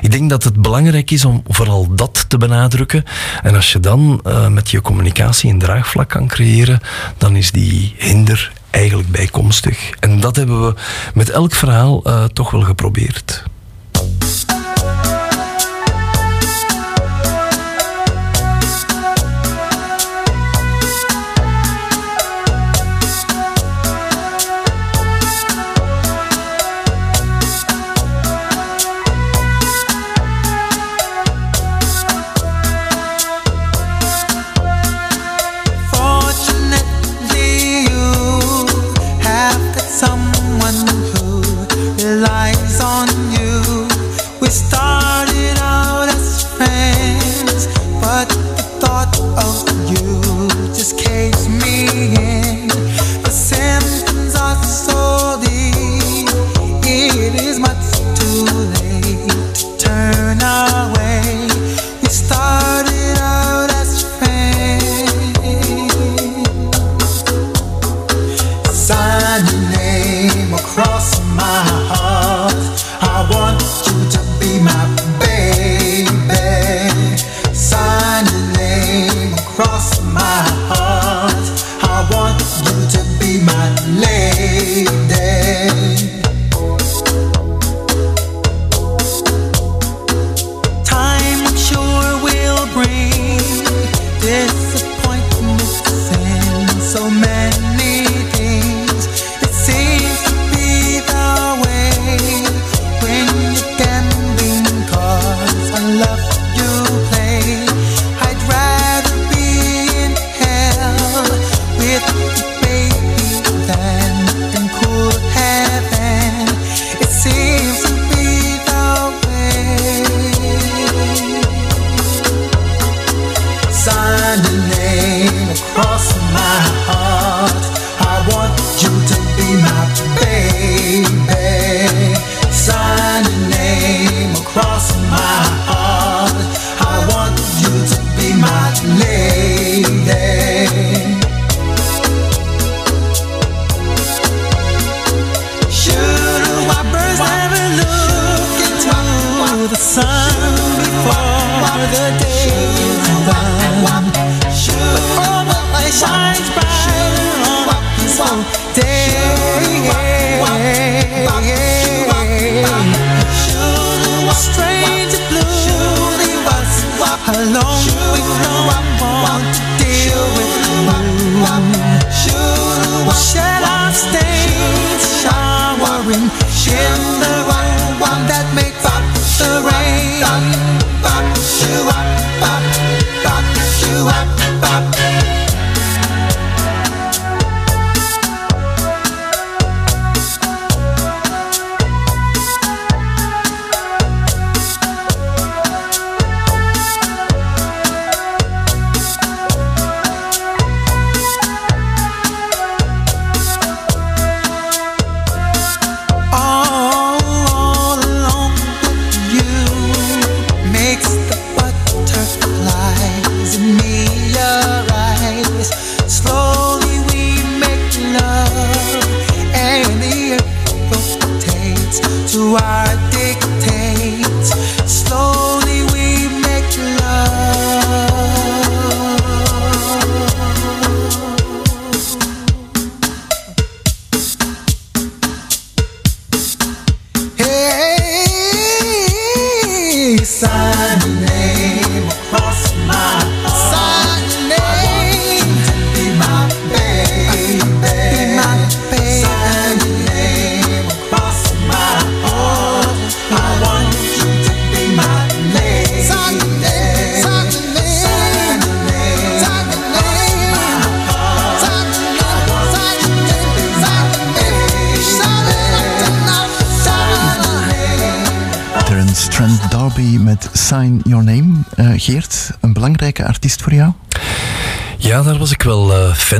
[0.00, 3.04] Ik denk dat het belangrijk is om vooral dat te benadrukken.
[3.42, 4.20] En als je dan
[4.50, 6.80] met je communicatie een draagvlak kan creëren,
[7.18, 9.90] dan is die hinder eigenlijk bijkomstig.
[10.00, 10.74] En dat hebben we
[11.14, 12.02] met elk verhaal
[12.32, 13.44] toch wel geprobeerd.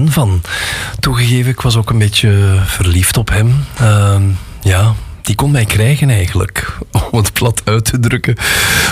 [0.02, 0.40] Van.
[1.00, 3.64] Toegegeven, ik was ook een beetje verliefd op hem.
[3.78, 4.22] Ehm,
[4.62, 6.78] ja, die kon mij krijgen eigenlijk,
[7.10, 8.36] om het plat uit te drukken.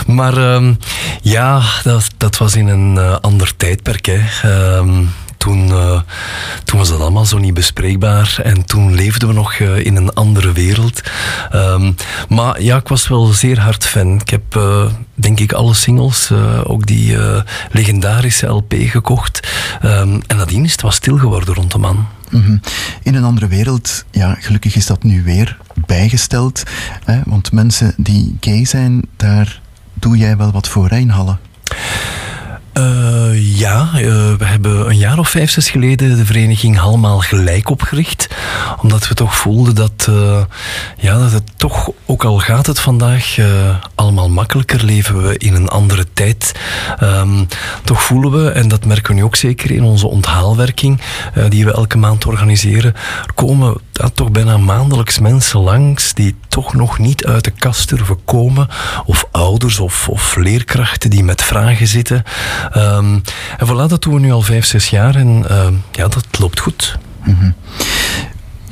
[0.07, 0.75] Maar ehm,
[1.23, 4.07] ja, dat, dat was in een eh, ander tijdperk.
[4.07, 4.21] Hè.
[4.43, 5.05] Ehm,
[5.37, 6.01] toen, eh,
[6.83, 10.53] was dat allemaal zo niet bespreekbaar en toen leefden we nog eh, in een andere
[10.53, 11.01] wereld.
[11.51, 11.93] Ehm,
[12.29, 14.21] maar ja, ik was wel zeer hard fan.
[14.21, 17.17] Ik heb eh, denk ik alle singles, eh, ook die
[17.71, 19.49] legendarische LP gekocht.
[19.83, 22.07] Ehm, en nadien is het wat stil geworden rond de man.
[22.31, 22.57] Mhm.
[23.03, 26.63] In een andere wereld, ja, gelukkig is dat nu weer bijgesteld.
[27.05, 29.61] Hè, want mensen die gay zijn, daar
[29.95, 31.39] doe jij wel wat voor Rijnhallen.
[32.73, 34.01] Eh, ja, eh,
[34.39, 38.29] we hebben een jaar of vijf, zes geleden de vereniging Halmaal Gelijk opgericht.
[38.83, 40.43] Omdat we toch voelden dat, eh,
[40.97, 43.37] ja, dat het toch, ook al gaat het vandaag
[43.95, 46.53] allemaal makkelijker, leven we in een andere tijd.
[46.99, 47.45] Ehm,
[47.85, 51.01] toch voelen we, en dat merken we nu ook zeker in onze onthaalwerking,
[51.49, 52.95] die we elke maand organiseren,
[53.27, 57.89] er komen ja, toch bijna maandelijks mensen langs die toch nog niet uit de kast
[57.89, 58.69] durven komen.
[59.05, 62.23] Of ouders of, of leerkrachten die met vragen zitten.
[62.73, 63.19] Ehm,
[63.59, 66.61] en voilà, dat doen we nu al vijf, zes jaar en ehm, ja, dat loopt
[66.61, 66.99] goed.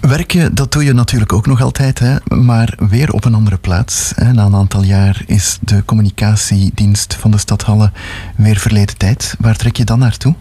[0.01, 4.13] Werken, dat doe je natuurlijk ook nog altijd, hè, maar weer op een andere plaats.
[4.15, 4.33] Hè.
[4.33, 7.93] Na een aantal jaar is de communicatiedienst van de stad Halle
[8.37, 9.35] weer verleden tijd.
[9.39, 10.35] Waar trek je dan naartoe?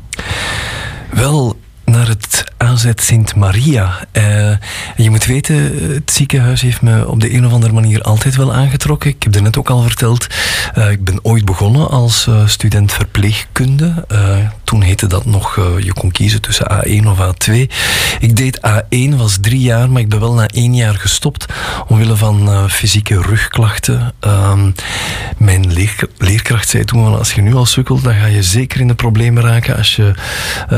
[1.12, 4.00] Wel, naar het AZ Sint Maria.
[4.12, 4.52] Eh,
[4.96, 5.56] je moet weten,
[5.94, 9.10] het ziekenhuis heeft me op de een of andere manier altijd wel aangetrokken.
[9.10, 10.28] Ik heb er net ook al verteld.
[10.74, 14.06] eh, ik ben ooit begonnen als eh, student verpleegkunde.
[14.64, 17.54] Toen heette dat nog, je kon kiezen tussen A1 of A2.
[18.20, 21.46] Ik deed A1, was drie jaar, maar ik ben wel na één jaar gestopt.
[21.88, 24.14] Omwille van fysieke rugklachten.
[24.20, 24.72] Ehm,
[25.38, 28.88] mijn leer- leerkracht zei toen, als je nu al sukkelt, dan ga je zeker in
[28.88, 30.14] de problemen raken als je
[30.70, 30.78] eh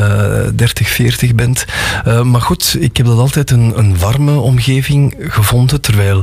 [0.56, 1.00] 30, 40
[1.36, 1.66] bent.
[2.06, 5.82] Eh, maar goed, ik heb dat altijd een, een warme omgeving gevonden.
[5.82, 6.20] Terwijl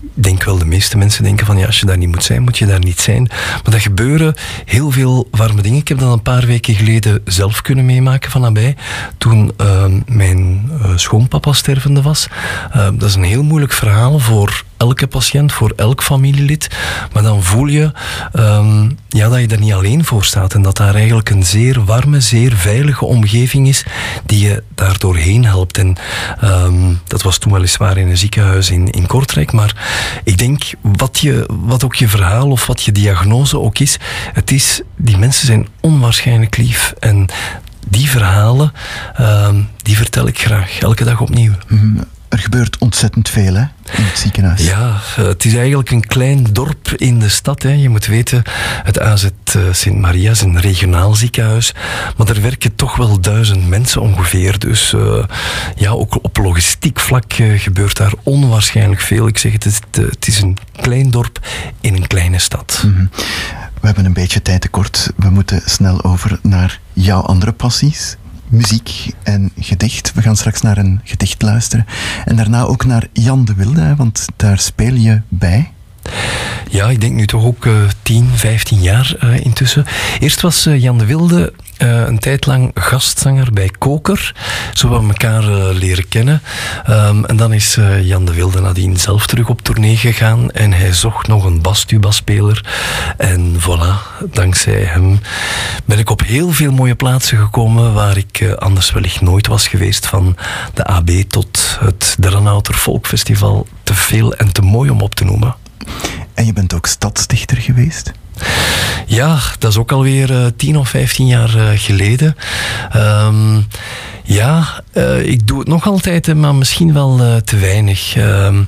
[0.00, 2.42] ik denk wel de meeste mensen denken van ja, als je daar niet moet zijn,
[2.42, 3.22] moet je daar niet zijn.
[3.30, 4.34] Maar dat gebeuren
[4.64, 5.78] heel veel warme dingen.
[5.78, 8.76] Ik heb dat een paar weken geleden zelf kunnen meemaken van nabij.
[9.18, 12.28] Toen eh, mijn eh, schoonpapa stervende was.
[12.72, 16.68] Dat is een heel moeilijk verhaal voor elke patiënt, voor elk familielid.
[17.12, 17.92] Maar dan voel je
[18.32, 20.54] ehm, ja, dat je er niet alleen voor staat.
[20.54, 23.84] En dat daar eigenlijk een zeer warme, zeer veilige omgeving is
[24.26, 25.78] die je daar doorheen helpt.
[25.78, 25.96] En
[26.40, 29.52] ehm, dat was toen weliswaar in een ziekenhuis in, in Kortrijk.
[29.52, 29.74] Maar
[30.24, 33.98] ik denk, wat, je, wat ook je verhaal of wat je diagnose ook is,
[34.32, 36.94] het is, die mensen zijn onwaarschijnlijk lief.
[36.98, 37.28] En
[37.88, 38.72] die verhalen,
[39.16, 41.52] ehm, die vertel ik graag, elke dag opnieuw.
[41.68, 42.02] Mhm.
[42.32, 43.60] Er gebeurt ontzettend veel hè,
[43.96, 44.66] in het ziekenhuis.
[44.66, 47.62] Ja, eh, het is eigenlijk een klein dorp in de stad.
[47.62, 47.70] Hè.
[47.70, 48.42] Je moet weten,
[48.82, 51.74] het AZ eh, Sint Maria is een regionaal ziekenhuis.
[52.16, 54.58] Maar er werken toch wel duizend mensen ongeveer.
[54.58, 55.24] Dus eh,
[55.76, 59.26] ja, ook op logistiek vlak gebeurt daar onwaarschijnlijk veel.
[59.26, 61.38] Ik zeg het, het, is- het is een klein dorp
[61.80, 62.82] in een kleine stad.
[62.86, 63.06] Mhm.
[63.80, 65.10] We hebben een beetje tijd tekort.
[65.16, 68.16] We moeten snel over naar jouw andere passies.
[68.52, 70.12] Muziek en gedicht.
[70.14, 71.86] We gaan straks naar een gedicht luisteren.
[72.24, 75.72] En daarna ook naar Jan de Wilde, want daar speel je bij.
[76.72, 77.72] Ja, ik denk nu toch ook eh
[78.02, 79.86] 10, 15 jaar eh, intussen.
[80.20, 84.34] Eerst was eh, Jan de Wilde eh, een tijd lang gastzanger bij Koker.
[84.72, 86.42] Zo we elkaar leren kennen.
[86.84, 90.50] Ehm, en dan is Jan de Wilde nadien zelf terug op tournee gegaan.
[90.50, 92.64] En hij zocht nog een bastuba-speler.
[93.16, 95.20] En voilà, dankzij hem
[95.84, 100.06] ben ik op heel veel mooie plaatsen gekomen waar ik anders wellicht nooit was geweest.
[100.06, 100.36] Van
[100.74, 103.66] de AB tot het Dernauter Folkfestival.
[103.82, 105.61] Te veel en te mooi om op te noemen.
[106.34, 108.12] En je bent ook stadsdichter geweest.
[109.06, 112.36] Ja, dat is ook alweer eh 10 of 15 jaar eh, geleden.
[112.92, 113.60] Ehm,
[114.24, 118.16] ja, eh, ik doe het nog altijd, eh, maar misschien wel eh, te weinig.
[118.16, 118.62] Ehm,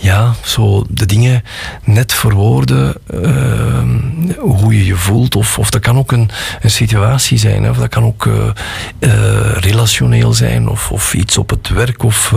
[0.00, 1.42] ja, zo de dingen
[1.84, 3.82] net verwoorden, eh,
[4.38, 5.36] hoe je je voelt.
[5.36, 6.30] Of, of dat kan ook een,
[6.60, 8.28] een situatie zijn, hè, of dat kan ook
[9.54, 12.02] relationeel zijn, of, of iets op het werk.
[12.02, 12.34] Of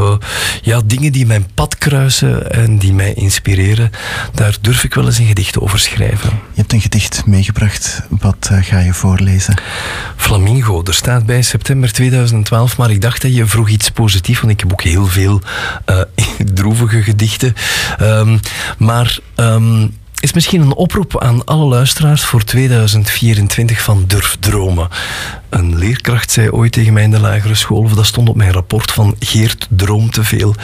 [0.61, 3.91] ja, dingen die mijn pad kruisen en die mij inspireren.
[4.33, 6.29] Daar durf ik wel eens een gedicht over schrijven.
[6.29, 8.01] Je hebt een gedicht meegebracht.
[8.09, 9.55] Wat ga je voorlezen?
[10.15, 11.89] Flamingo, er staat bij september
[12.51, 15.41] 2012, maar ik dacht dat je vroeg iets positiefs, want ik heb ook heel veel
[15.85, 16.01] eh,
[16.53, 17.53] droevige gedichten.
[17.97, 18.37] Ehm,
[18.77, 19.87] maar ehm,
[20.19, 24.87] is misschien een oproep aan alle luisteraars voor 2024 van Durf Dromen.
[25.49, 28.51] Een leerkracht zei ooit tegen mij in de lagere school, of dat stond op mijn
[28.51, 30.55] rapport van Geert droomt te veel.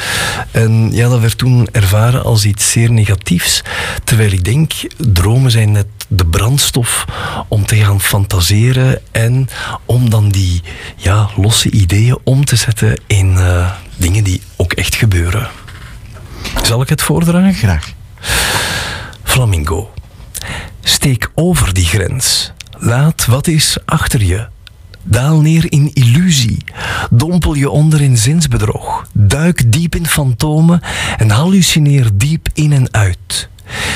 [0.51, 3.61] En ja, dat werd toen ervaren als iets zeer negatiefs.
[4.03, 7.06] Terwijl ik denk, dromen zijn net de brandstof
[7.48, 9.50] om te gaan fantaseren en
[9.86, 10.62] om dan die
[10.96, 15.48] ja, losse ideeën om te zetten in eh, dingen die ook echt gebeuren.
[16.64, 17.54] Zal ik het voordragen?
[17.54, 17.92] Graag.
[19.24, 19.94] Flamingo.
[20.84, 22.52] Steek over die grens.
[22.78, 24.48] Laat wat is achter je.
[25.04, 26.64] Daal neer in illusie.
[27.10, 29.06] Dompel je onder in zinsbedrog.
[29.14, 30.82] Duik diep in fantomen
[31.18, 33.50] en hallucineer diep in en uit.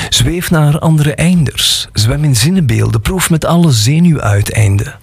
[0.08, 1.88] Zweef naar andere einders.
[1.92, 3.00] Zwem in zinnenbeelden.
[3.00, 4.94] Proef met alle zenuwuiteinden.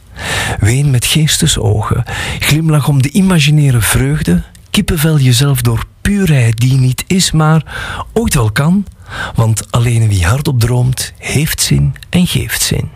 [0.60, 2.04] Ween met geestesogen.
[2.40, 4.44] Glimlach om de imaginaire vreugde.
[4.70, 7.64] Kippenvel jezelf door puurheid die niet is, maar
[8.14, 8.86] ooit wel kan.
[9.36, 12.90] Want alleen wie hardop droomt, heeft zin en geeft zin.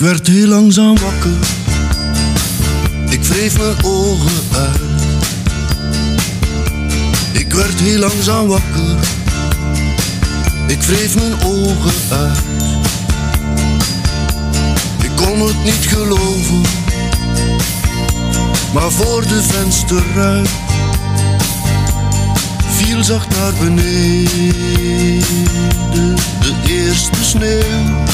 [0.00, 1.38] Ik werd heel langzaam wakker.
[3.08, 5.02] Ik wreef mijn ogen uit.
[7.32, 8.96] Ik werd heel langzaam wakker.
[10.66, 12.38] Ik wreef mijn ogen uit.
[15.02, 16.60] Ik kon het niet geloven.
[18.72, 20.50] Maar voor de vensterruit
[22.76, 24.44] viel zacht naar beneden
[26.40, 28.08] de eerste sneeuw.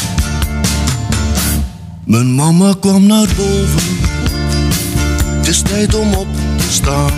[2.07, 3.99] Mijn mama kwam naar boven.
[5.37, 6.27] Het is tijd om op
[6.57, 7.13] te staan.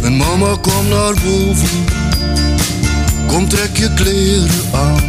[0.00, 1.84] Mijn mama kwam naar boven.
[3.26, 5.02] Kom trek je kleren aan.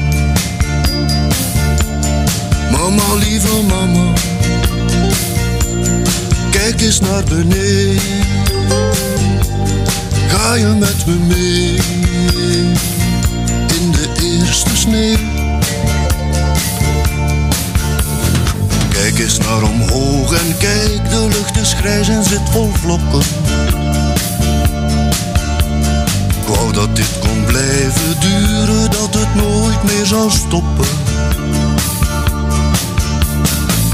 [2.72, 4.14] Mama, lieve mama.
[6.52, 8.02] Kijk eens naar beneden.
[10.28, 11.76] Ga je met me mee
[13.80, 15.36] in de eerste sneeuw?
[19.18, 23.22] Kijk eens naar omhoog en kijk, de lucht is grijs en zit vol vlokken.
[26.41, 30.85] Ik wou dat dit kon blijven duren, dat het nooit meer zou stoppen.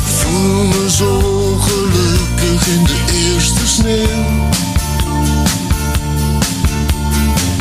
[0.04, 1.22] Voel me zo
[1.60, 4.50] gelukkig in de eerste sneeuw.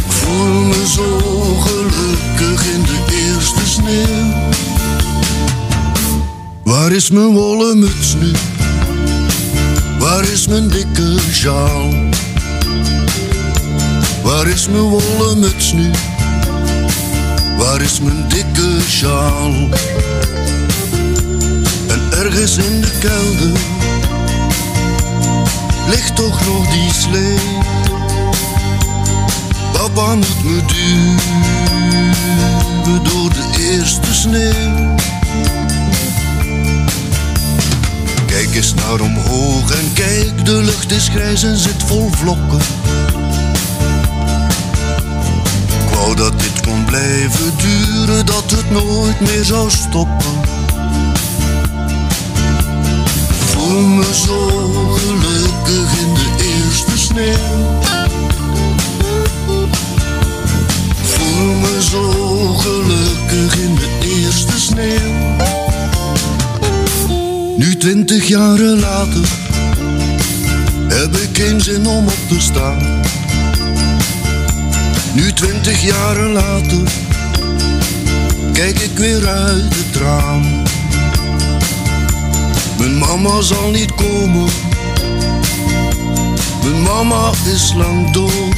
[0.08, 1.18] Voel me zo
[1.60, 3.31] gelukkig in de eerste
[6.92, 8.30] Waar is mijn wollen muts nu?
[9.98, 11.90] Waar is mijn dikke sjaal?
[14.22, 15.90] Waar is mijn wollen muts nu?
[17.56, 19.52] Waar is mijn dikke sjaal?
[21.88, 23.60] En ergens in de kelder
[25.88, 27.38] ligt toch nog die slee.
[29.72, 31.16] Papa moet me duwen
[33.02, 34.91] door de eerste sneeuw.
[38.42, 42.58] Kijk eens naar omhoog en kijk, de lucht is grijs en zit vol vlokken.
[45.68, 50.40] Ik wou dat dit kon blijven duren, dat het nooit meer zou stoppen.
[53.46, 54.48] Voel me zo
[54.92, 57.80] gelukkig in de eerste sneeuw.
[61.02, 62.10] Voel me zo
[62.54, 65.51] gelukkig in de eerste sneeuw.
[67.82, 69.28] Twintig jaren later
[70.88, 73.02] heb ik geen zin om op te staan.
[75.14, 76.82] Nu twintig jaren later
[78.52, 80.62] kijk ik weer uit het raam.
[82.98, 84.48] Mama zal niet komen.
[86.62, 88.56] Mijn mama is lang dood.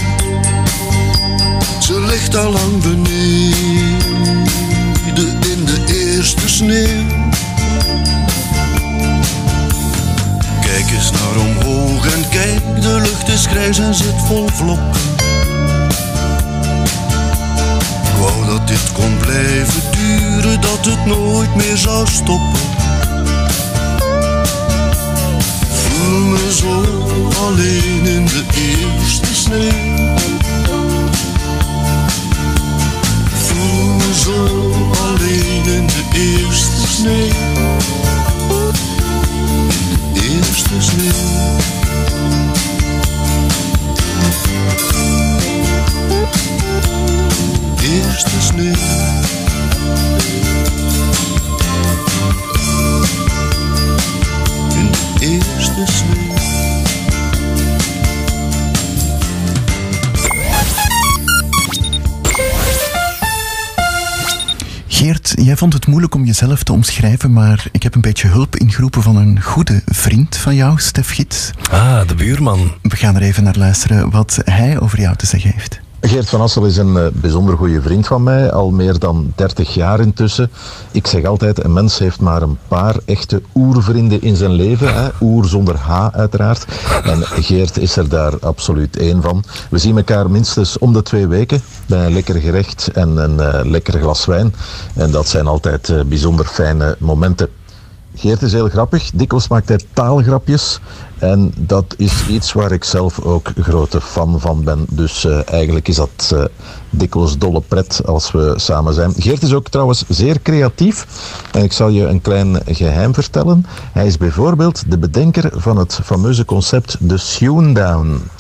[1.80, 3.52] Ze ligt al lang beneden
[5.40, 7.23] in de eerste sneeuw.
[11.34, 15.00] Naar omhoog en kijk, de lucht is grijs en zit vol vlokken.
[18.02, 22.60] Ik wou dat dit kon blijven duren, dat het nooit meer zou stoppen.
[25.70, 26.82] Voel me zo
[27.46, 30.16] alleen in de eerste sneeuw.
[33.34, 34.46] Voel me zo
[35.06, 38.13] alleen in de eerste sneeuw.
[54.76, 56.13] In de eerste sneeuw.
[65.42, 69.02] Jij vond het moeilijk om jezelf te omschrijven, maar ik heb een beetje hulp ingeroepen
[69.02, 71.50] van een goede vriend van jou, Stef Gids.
[71.70, 72.72] Ah, de buurman.
[72.82, 75.80] We gaan er even naar luisteren wat hij over jou te zeggen heeft.
[76.00, 79.74] Geert van Assel is een eh, bijzonder goede vriend van mij, al meer dan 30
[79.74, 80.50] jaar intussen.
[80.90, 84.94] Ik zeg altijd, een mens heeft maar een paar echte oervrienden in zijn leven.
[84.94, 85.08] Hè?
[85.20, 86.66] Oer zonder H uiteraard.
[87.04, 89.44] En Geert is er daar absoluut één van.
[89.70, 94.00] We zien elkaar minstens om de twee weken een lekker gerecht en een eh, lekker
[94.00, 94.54] glas wijn.
[94.94, 97.48] En dat zijn altijd eh, bijzonder fijne momenten.
[98.16, 99.10] Geert is heel grappig.
[99.14, 100.80] Dikwijls maakt hij taalgrapjes.
[101.18, 104.86] En dat is iets waar ik zelf ook grote fan van ben.
[104.90, 106.44] Dus eh, eigenlijk is dat eh,
[106.90, 109.12] dikwijls dolle pret als we samen zijn.
[109.16, 111.06] Geert is ook trouwens zeer creatief.
[111.52, 113.66] En ik zal je een klein geheim vertellen.
[113.92, 117.18] Hij is bijvoorbeeld de bedenker van het fameuze concept de
[117.72, 118.30] Down.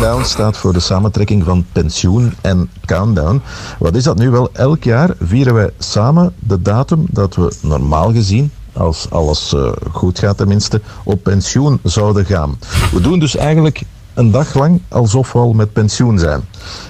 [0.00, 3.42] Down staat voor de samentrekking van pensioen en countdown.
[3.78, 4.48] Wat is dat nu wel?
[4.52, 10.18] Elk jaar vieren wij samen de datum dat we normaal gezien als alles eh, goed
[10.18, 12.58] gaat tenminste, op pensioen zouden gaan.
[12.92, 13.82] We doen dus eigenlijk
[14.14, 16.44] een dag lang alsof we al met pensioen zijn.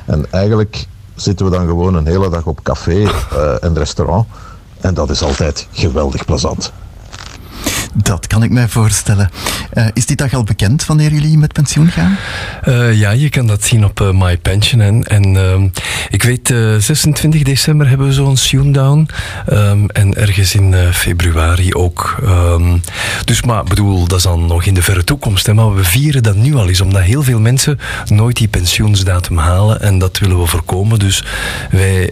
[0.06, 3.08] En eigenlijk zitten we dan gewoon een hele dag op café uh,
[3.60, 4.26] en restaurant.
[4.80, 6.72] En dat is altijd geweldig plezant.
[7.94, 9.30] Dat kan ik mij voorstellen.
[9.74, 12.16] Uh, is die dag al bekend wanneer jullie met pensioen gaan?
[12.68, 14.80] Uh, ja, je kan dat zien op uh, My Pension.
[14.80, 15.68] En, en ehm,
[16.08, 19.08] ik weet, 26 december hebben we zo'n Soondown.
[19.52, 22.16] Um, en ergens in februari ook.
[22.22, 22.80] Um,
[23.24, 25.46] dus, maar bedoel, dat is dan nog in de verre toekomst.
[25.46, 29.38] Hè, maar we vieren dat nu al eens, omdat heel veel mensen nooit die pensioensdatum
[29.38, 29.80] halen.
[29.80, 30.98] En dat willen we voorkomen.
[30.98, 31.24] Dus
[31.70, 32.10] wij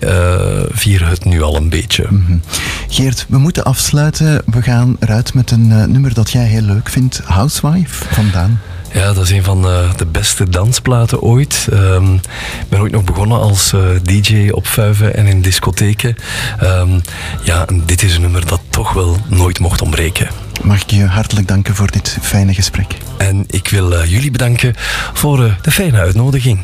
[0.70, 2.06] vieren het nu al een beetje.
[2.08, 2.40] Mm -hmm.
[2.88, 4.42] Geert, we moeten afsluiten.
[4.46, 8.60] We gaan eruit met een uh, nummer dat jij heel leuk vindt, Housewife van Daan.
[8.92, 11.68] Ja, dat is een van uh, de beste dansplaten ooit.
[11.72, 16.16] Um, ik ben ooit nog begonnen als uh, DJ op vuiven en in discotheken.
[16.62, 17.00] Um,
[17.42, 20.28] ja, en dit is een nummer dat toch wel nooit mocht ontbreken.
[20.62, 22.96] Mag ik je hartelijk danken voor dit fijne gesprek.
[23.18, 24.74] En ik wil jullie bedanken
[25.12, 26.60] voor de fijne uitnodiging.